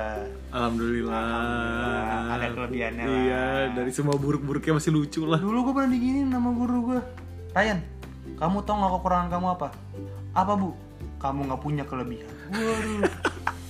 Alhamdulillah. 0.49 1.12
Alhamdulillah, 1.12 2.33
ada 2.33 2.47
kelebihannya 2.57 3.05
lah. 3.05 3.21
Iya, 3.21 3.44
dari 3.77 3.92
semua 3.92 4.16
buruk-buruknya 4.16 4.81
masih 4.81 4.97
lucu 4.97 5.29
lah. 5.29 5.37
Dulu 5.37 5.59
gue 5.68 5.75
pernah 5.77 5.90
diginin 5.92 6.33
sama 6.33 6.51
guru 6.57 6.77
gue 6.94 7.01
Ryan, 7.53 7.79
kamu 8.40 8.57
tau 8.64 8.75
gak 8.81 8.92
kekurangan 8.97 9.29
kamu 9.29 9.47
apa? 9.61 9.68
Apa 10.33 10.53
bu? 10.57 10.71
Kamu 11.18 11.51
gak 11.51 11.61
punya 11.61 11.83
kelebihan 11.83 12.31
Waduh 12.55 13.03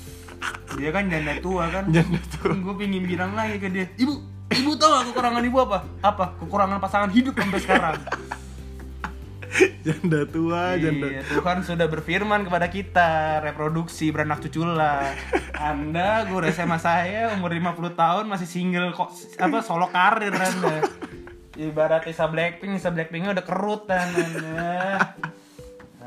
Dia 0.79 0.91
kan 0.93 1.09
janda 1.09 1.35
tua 1.41 1.65
kan 1.73 1.89
Janda 1.91 2.21
tua. 2.37 2.53
Gue 2.55 2.75
pengen 2.79 3.09
bilang 3.09 3.33
lagi 3.35 3.57
ke 3.59 3.73
dia 3.73 3.89
Ibu, 3.97 4.38
ibu 4.53 4.73
tau 4.81 4.89
gak 4.97 5.05
kekurangan 5.13 5.43
ibu 5.45 5.59
apa? 5.61 5.79
Apa? 6.01 6.25
Kekurangan 6.41 6.79
pasangan 6.81 7.11
hidup 7.13 7.37
sampai 7.37 7.61
sekarang 7.61 7.97
Janda 9.85 10.29
tua, 10.29 10.77
janda. 10.77 11.09
Iya, 11.09 11.25
Tuhan 11.25 11.65
sudah 11.65 11.89
berfirman 11.89 12.45
kepada 12.45 12.69
kita, 12.69 13.41
reproduksi 13.41 14.13
beranak 14.13 14.45
cuculah. 14.45 15.17
Anda 15.57 16.29
guru 16.29 16.47
SMA 16.53 16.77
saya 16.77 17.33
umur 17.33 17.57
50 17.57 17.97
tahun 17.97 18.25
masih 18.29 18.45
single 18.45 18.93
kok 18.93 19.09
apa 19.41 19.65
solo 19.65 19.89
karir 19.89 20.37
Anda. 20.37 20.85
Ibarat 21.59 22.07
Isa 22.07 22.29
Blackpink, 22.29 22.77
Isa 22.77 22.93
Blackpinknya 22.93 23.35
udah 23.35 23.45
kerut. 23.49 23.89
Dan 23.89 24.13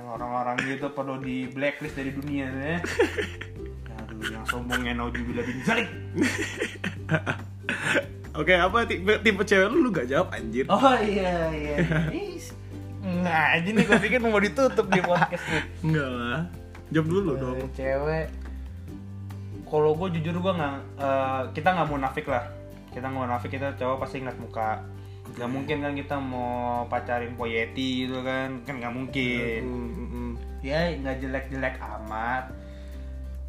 orang-orang 0.05 0.61
gitu 0.67 0.91
perlu 0.91 1.19
di 1.19 1.47
blacklist 1.49 1.97
dari 1.97 2.11
dunia 2.13 2.47
ya. 2.47 2.77
Aduh, 4.05 4.21
yang 4.31 4.45
sombongnya 4.47 4.95
naujubillah 4.95 5.43
bin 5.43 5.59
zalik. 5.65 5.89
Oke, 8.41 8.53
apa 8.57 8.77
tipe, 8.89 9.13
tipe 9.21 9.41
cewek 9.45 9.69
lu 9.69 9.85
lu 9.85 9.89
gak 9.93 10.09
jawab 10.09 10.33
anjir? 10.33 10.65
Oh 10.65 10.97
iya 10.97 11.53
iya. 11.53 11.77
Nggak 13.01 13.45
aja 13.53 13.69
nih 13.69 13.83
gue 13.85 13.97
pikir 14.01 14.19
mau 14.21 14.41
ditutup 14.41 14.89
di 14.89 15.01
podcast 15.01 15.45
nih. 15.45 15.63
Enggak 15.85 16.09
lah. 16.09 16.41
Jawab 16.89 17.07
dulu 17.07 17.31
dong. 17.37 17.57
Cewek 17.77 18.25
kalau 19.71 19.95
gue 19.95 20.19
jujur 20.19 20.35
gue 20.35 20.53
nggak 20.59 20.75
eh, 20.99 21.41
kita 21.55 21.69
nggak 21.71 21.89
munafik 21.89 22.27
lah 22.27 22.43
kita 22.91 23.07
nggak 23.07 23.23
munafik 23.23 23.55
kita 23.55 23.71
cowok 23.79 24.03
pasti 24.03 24.19
ngeliat 24.19 24.39
muka 24.43 24.83
nggak 25.31 25.47
mungkin 25.47 25.77
kan 25.79 25.93
kita 25.95 26.15
mau 26.19 26.83
pacarin 26.91 27.39
poyeti 27.39 28.03
gitu 28.03 28.19
kan 28.19 28.59
kan 28.67 28.83
nggak 28.83 28.91
mungkin 28.91 29.61
Mm, 29.63 29.87
mm, 29.95 30.07
mm. 30.11 30.31
ya 30.59 30.91
nggak 30.99 31.23
jelek-jelek 31.23 31.79
amat 31.79 32.51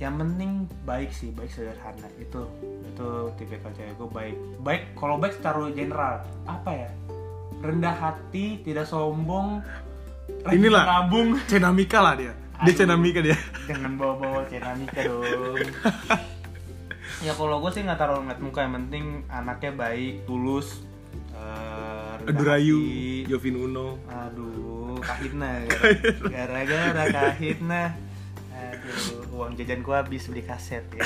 yang 0.02 0.18
penting 0.18 0.66
baik 0.82 1.14
sih 1.14 1.30
baik 1.30 1.46
sederhana 1.46 2.10
itu 2.18 2.42
itu 2.82 3.08
tipikal 3.38 3.70
cewek 3.70 3.94
gue 3.94 4.08
baik 4.10 4.36
baik 4.58 4.82
kalau 4.98 5.14
baik 5.14 5.38
secara 5.38 5.70
general 5.70 6.26
apa 6.44 6.70
ya 6.74 6.90
rendah 7.62 7.94
hati 7.94 8.58
tidak 8.66 8.90
sombong 8.90 9.62
Inilah. 10.50 10.82
menabung 10.82 11.38
Cenamika 11.50 12.02
lah 12.02 12.18
dia. 12.18 12.34
Dia 12.62 12.74
Aduh. 12.74 12.78
cenamika 12.78 13.20
dia. 13.22 13.38
jangan 13.70 13.94
bawa-bawa 13.94 14.42
ceramika 14.50 15.06
dong 15.06 15.62
ya 17.26 17.32
kalau 17.34 17.62
gue 17.62 17.70
sih 17.70 17.82
nggak 17.86 17.98
taruh 17.98 18.18
ngeliat 18.18 18.40
muka 18.42 18.66
yang 18.66 18.74
penting 18.82 19.04
anaknya 19.30 19.70
baik 19.72 20.26
tulus 20.26 20.82
eh, 21.30 22.14
Durayu. 22.26 22.78
Jovin 23.30 23.54
Uno. 23.54 24.02
aduh 24.10 24.98
kahitna 24.98 25.62
gara-gara 26.34 27.04
kahitna 27.10 27.82
aduh 28.50 29.31
uang 29.32 29.56
jajan 29.56 29.80
gua 29.80 30.04
habis 30.04 30.28
beli 30.28 30.44
kaset 30.44 30.84
ya 30.92 31.02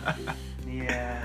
iya 0.80 1.20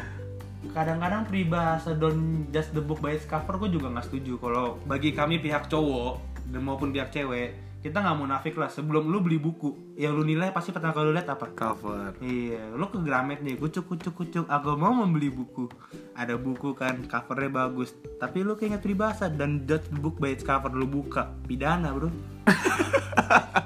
kadang-kadang 0.74 1.24
peribahasa 1.30 1.94
don't 1.96 2.50
just 2.50 2.74
the 2.74 2.82
book 2.82 3.00
by 3.00 3.14
its 3.14 3.24
cover 3.30 3.56
gue 3.62 3.78
juga 3.78 3.94
nggak 3.94 4.12
setuju 4.12 4.42
kalau 4.42 4.76
bagi 4.90 5.14
kami 5.14 5.40
pihak 5.40 5.70
cowok 5.70 6.20
dan 6.50 6.62
maupun 6.66 6.92
pihak 6.92 7.14
cewek 7.14 7.56
kita 7.86 8.02
nggak 8.02 8.18
munafik 8.18 8.58
lah 8.58 8.66
sebelum 8.66 9.14
lu 9.14 9.22
beli 9.22 9.38
buku 9.38 9.94
yang 9.94 10.18
lu 10.18 10.26
nilai 10.26 10.50
pasti 10.50 10.74
pertama 10.74 10.90
kali 10.90 11.06
lu 11.06 11.14
lihat 11.14 11.30
apa 11.30 11.54
Cover. 11.54 12.18
Iya, 12.18 12.74
lu 12.74 12.90
ke 12.90 12.98
Gramet 12.98 13.46
nih, 13.46 13.62
kucuk 13.62 13.86
kucuk 13.94 14.18
kucuk. 14.18 14.50
Aku 14.50 14.74
mau 14.74 14.90
membeli 14.90 15.30
buku. 15.30 15.70
Ada 16.18 16.34
buku 16.34 16.74
kan, 16.74 17.06
covernya 17.06 17.54
bagus. 17.54 17.94
Tapi 18.18 18.42
lu 18.42 18.58
keinget 18.58 18.82
peribahasa 18.82 19.30
dan 19.30 19.70
judge 19.70 19.86
the 19.94 20.02
book 20.02 20.18
by 20.18 20.34
its 20.34 20.42
cover 20.42 20.74
lu 20.74 20.90
buka, 20.90 21.30
pidana 21.46 21.94
bro. 21.94 22.10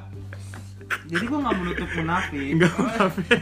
Jadi 1.10 1.24
gua 1.26 1.40
nggak 1.42 1.58
menutup 1.58 1.90
munafik. 1.92 2.50
Enggak 2.54 2.74
munafik. 2.76 3.42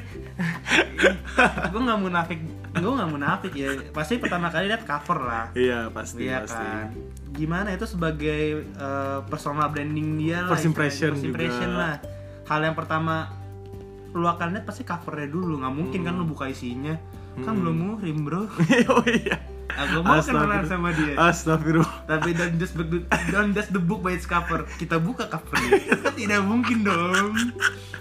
gue 1.68 1.82
nggak 1.84 2.00
munafik, 2.00 2.40
gue 2.74 2.92
nggak 2.92 3.12
munafik 3.12 3.54
ya. 3.54 3.70
Pasti 3.92 4.18
pertama 4.18 4.48
kali 4.48 4.66
lihat 4.68 4.84
cover 4.84 5.20
lah. 5.20 5.46
Iya, 5.54 5.92
pasti 5.92 6.26
Iya 6.26 6.42
pasti. 6.42 6.58
kan. 6.58 6.88
Gimana 7.30 7.70
itu 7.70 7.86
sebagai 7.86 8.42
eh, 8.66 9.20
personal 9.28 9.70
branding 9.70 10.18
dia 10.18 10.42
lah. 10.42 10.52
First 10.52 10.66
impression. 10.66 11.14
First 11.14 11.28
impression 11.28 11.70
juga. 11.70 11.78
lah. 11.78 11.96
Hal 12.48 12.60
yang 12.64 12.74
pertama 12.74 13.30
lu 14.10 14.26
akan 14.26 14.56
lihat 14.56 14.66
pasti 14.66 14.82
covernya 14.82 15.28
dulu. 15.28 15.62
nggak 15.62 15.74
mungkin 15.76 16.00
kan 16.02 16.14
lu 16.16 16.26
buka 16.26 16.48
isinya. 16.48 16.96
Kan 17.38 17.54
Hmm. 17.54 17.62
belum 17.62 17.76
muhrim 17.78 18.18
bro. 18.26 18.50
oh 18.96 19.06
iya. 19.06 19.38
Aku 19.78 20.02
mau 20.02 20.18
kenalan 20.18 20.66
sama 20.66 20.90
dia. 20.90 21.14
Astagfirullah. 21.14 22.10
Tapi 22.10 22.34
don't 22.34 22.58
just, 22.58 22.74
the, 22.74 22.86
don't 23.30 23.54
just 23.54 23.70
the 23.70 23.82
book 23.82 24.02
by 24.02 24.18
its 24.18 24.26
cover. 24.26 24.66
Kita 24.82 24.98
buka 24.98 25.30
covernya. 25.30 25.78
Tidak 26.18 26.42
mungkin 26.42 26.82
dong. 26.82 27.54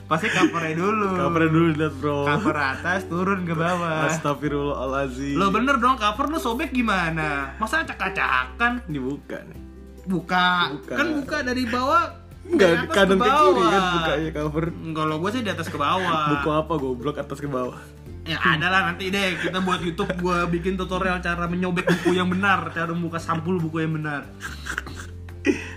Pasti 0.09 0.33
covernya 0.33 0.81
dulu. 0.81 1.09
Cover 1.21 1.43
dulu 1.53 1.67
lihat, 1.77 1.95
Bro. 2.01 2.25
Cover 2.25 2.57
atas 2.57 3.05
turun 3.13 3.45
ke 3.45 3.53
bawah. 3.53 4.09
Astagfirullahalazim. 4.09 5.37
Lo 5.37 5.53
bener 5.53 5.77
dong 5.77 6.01
cover 6.01 6.33
lu 6.33 6.39
sobek 6.41 6.73
gimana? 6.73 7.53
Masa 7.61 7.85
acak-acakan? 7.85 8.81
dibuka 8.89 9.45
nih. 9.45 9.61
Buka. 10.09 10.73
Buka. 10.81 10.95
Kan 10.97 11.07
buka 11.21 11.37
dari 11.45 11.69
bawah. 11.69 12.25
Enggak, 12.47 12.95
kanan 12.95 13.19
ke 13.19 13.27
kiri 13.27 13.27
bawah. 13.27 13.69
kan 13.69 13.83
bukanya 13.91 14.31
cover. 14.33 14.65
Kalau 14.71 15.17
gue 15.19 15.31
sih 15.35 15.43
di 15.43 15.51
atas 15.51 15.67
ke 15.67 15.77
bawah. 15.77 16.23
Buku 16.31 16.49
apa 16.55 16.73
goblok 16.79 17.17
atas 17.19 17.39
ke 17.43 17.51
bawah. 17.51 17.83
Ya 18.27 18.43
ada 18.43 18.67
lah 18.67 18.81
nanti 18.91 19.07
deh 19.09 19.39
kita 19.39 19.63
buat 19.63 19.79
YouTube 19.87 20.19
gue 20.19 20.39
bikin 20.59 20.75
tutorial 20.75 21.23
cara 21.23 21.47
menyobek 21.47 21.87
buku 21.87 22.19
yang 22.19 22.27
benar, 22.27 22.75
cara 22.75 22.91
membuka 22.91 23.23
sampul 23.23 23.63
buku 23.63 23.87
yang 23.87 23.95
benar. 24.03 24.27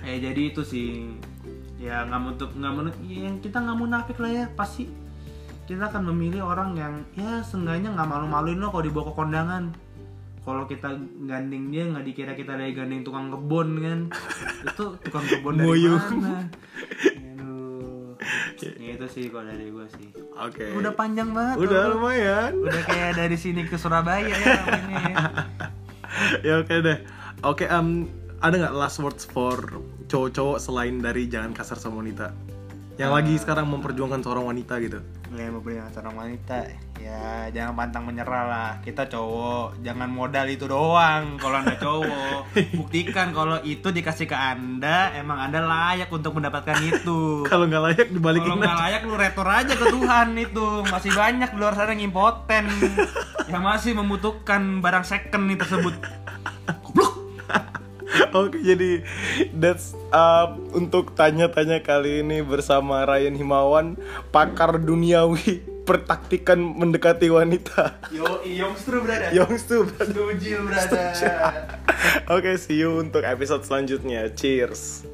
eh 0.09 0.17
jadi 0.17 0.49
itu 0.49 0.65
sih 0.65 1.13
ya 1.77 2.03
nggak 2.09 2.19
menutup 2.19 2.49
nggak 2.57 2.73
menutup 2.73 3.01
yang 3.05 3.38
kita 3.39 3.62
nggak 3.62 3.77
munafik 3.77 4.17
lah 4.17 4.31
ya 4.33 4.45
pasti 4.57 4.89
kita 5.69 5.93
akan 5.93 6.09
memilih 6.09 6.41
orang 6.43 6.73
yang 6.73 6.93
ya 7.13 7.45
seenggaknya 7.45 7.93
nggak 7.93 8.09
malu-maluin 8.09 8.57
lo 8.57 8.73
kalau 8.73 8.83
dibawa 8.83 9.05
ke 9.07 9.13
kondangan 9.13 9.63
kalau 10.41 10.65
kita 10.65 10.97
gandeng 11.29 11.69
dia 11.69 11.85
nggak 11.85 12.05
dikira 12.09 12.33
kita 12.33 12.57
dari 12.57 12.73
gandeng 12.73 13.05
tukang 13.05 13.29
kebun 13.29 13.69
kan 13.79 13.99
itu 14.65 14.85
tukang 15.05 15.25
kebun 15.29 15.62
dari 15.62 15.67
Moyung. 15.69 16.01
mana. 16.17 16.49
Ya 18.60 18.91
itu 18.99 19.08
sih 19.08 19.32
kalau 19.32 19.47
dari 19.47 19.71
gue 19.71 19.88
sih 19.95 20.08
Oke. 20.36 20.75
udah 20.75 20.91
panjang 20.91 21.32
banget 21.32 21.55
Udah 21.63 21.82
tuh. 21.88 21.91
lumayan. 21.95 22.51
udah 22.60 22.84
kayak 22.84 23.12
dari 23.15 23.38
sini 23.39 23.63
ke 23.63 23.75
Surabaya 23.75 24.27
ya 24.27 24.55
ini 24.84 24.95
ya 26.47 26.53
oke 26.60 26.75
deh. 26.82 26.99
Oke, 27.39 27.63
em, 27.63 28.12
ada 28.39 28.55
nggak 28.60 28.75
last 28.75 28.99
words 28.99 29.23
for 29.23 29.55
cowok-cowok 30.12 30.60
selain 30.60 30.99
dari 30.99 31.32
jangan 31.32 31.55
kasar 31.55 31.79
sama 31.79 32.03
wanita? 32.03 32.36
Yang 32.99 33.12
lagi 33.15 33.33
sekarang 33.39 33.71
memperjuangkan 33.71 34.19
seorang 34.19 34.51
wanita 34.51 34.75
gitu. 34.83 34.99
ya 35.31 35.47
beli 35.47 35.79
seorang 35.95 36.19
wanita. 36.19 36.67
Ya 36.99 37.47
jangan 37.55 37.79
pantang 37.79 38.03
menyerah 38.03 38.43
lah. 38.43 38.71
Kita 38.83 39.07
cowok 39.07 39.79
jangan 39.79 40.12
modal 40.12 40.51
itu 40.51 40.67
doang. 40.67 41.39
Kalau 41.39 41.63
anda 41.63 41.79
cowok 41.79 42.51
buktikan 42.83 43.31
kalau 43.31 43.55
itu 43.63 43.88
dikasih 43.88 44.27
ke 44.27 44.35
anda 44.35 45.15
emang 45.15 45.39
anda 45.39 45.63
layak 45.63 46.12
untuk 46.12 46.35
mendapatkan 46.35 46.75
itu. 46.83 47.19
Kalau 47.51 47.71
nggak 47.71 47.83
layak 47.88 48.07
dibalikin 48.12 48.51
kalau 48.51 48.67
nggak 48.67 48.79
layak 48.83 49.01
lu 49.07 49.15
retor 49.15 49.47
aja 49.47 49.73
ke 49.79 49.85
Tuhan 49.95 50.27
itu. 50.35 50.67
Masih 50.91 51.12
banyak 51.15 51.49
di 51.55 51.57
luar 51.57 51.73
sana 51.79 51.95
yang 51.95 52.12
impoten. 52.12 52.67
Yang 53.49 53.63
masih 53.65 53.91
membutuhkan 53.97 54.77
barang 54.77 55.01
second 55.01 55.49
nih 55.49 55.57
tersebut 55.57 55.97
Oke, 58.38 58.60
jadi 58.60 59.03
that's 59.55 59.95
uh, 60.12 60.55
untuk 60.75 61.15
tanya-tanya 61.15 61.79
kali 61.84 62.21
ini 62.21 62.43
bersama 62.43 63.05
Ryan 63.08 63.36
Himawan, 63.36 63.88
pakar 64.34 64.79
duniawi 64.82 65.63
pertaktikan 65.89 66.62
mendekati 66.62 67.34
wanita. 67.34 67.97
Yo, 68.13 68.45
Yongstru 68.45 69.01
berada. 69.01 69.34
Yongstu. 69.34 69.89
Setuju 69.97 70.69
berada. 70.69 71.01
Oke, 72.36 72.62
see 72.62 72.77
you 72.77 73.01
untuk 73.01 73.25
episode 73.25 73.65
selanjutnya. 73.65 74.29
Cheers. 74.29 75.10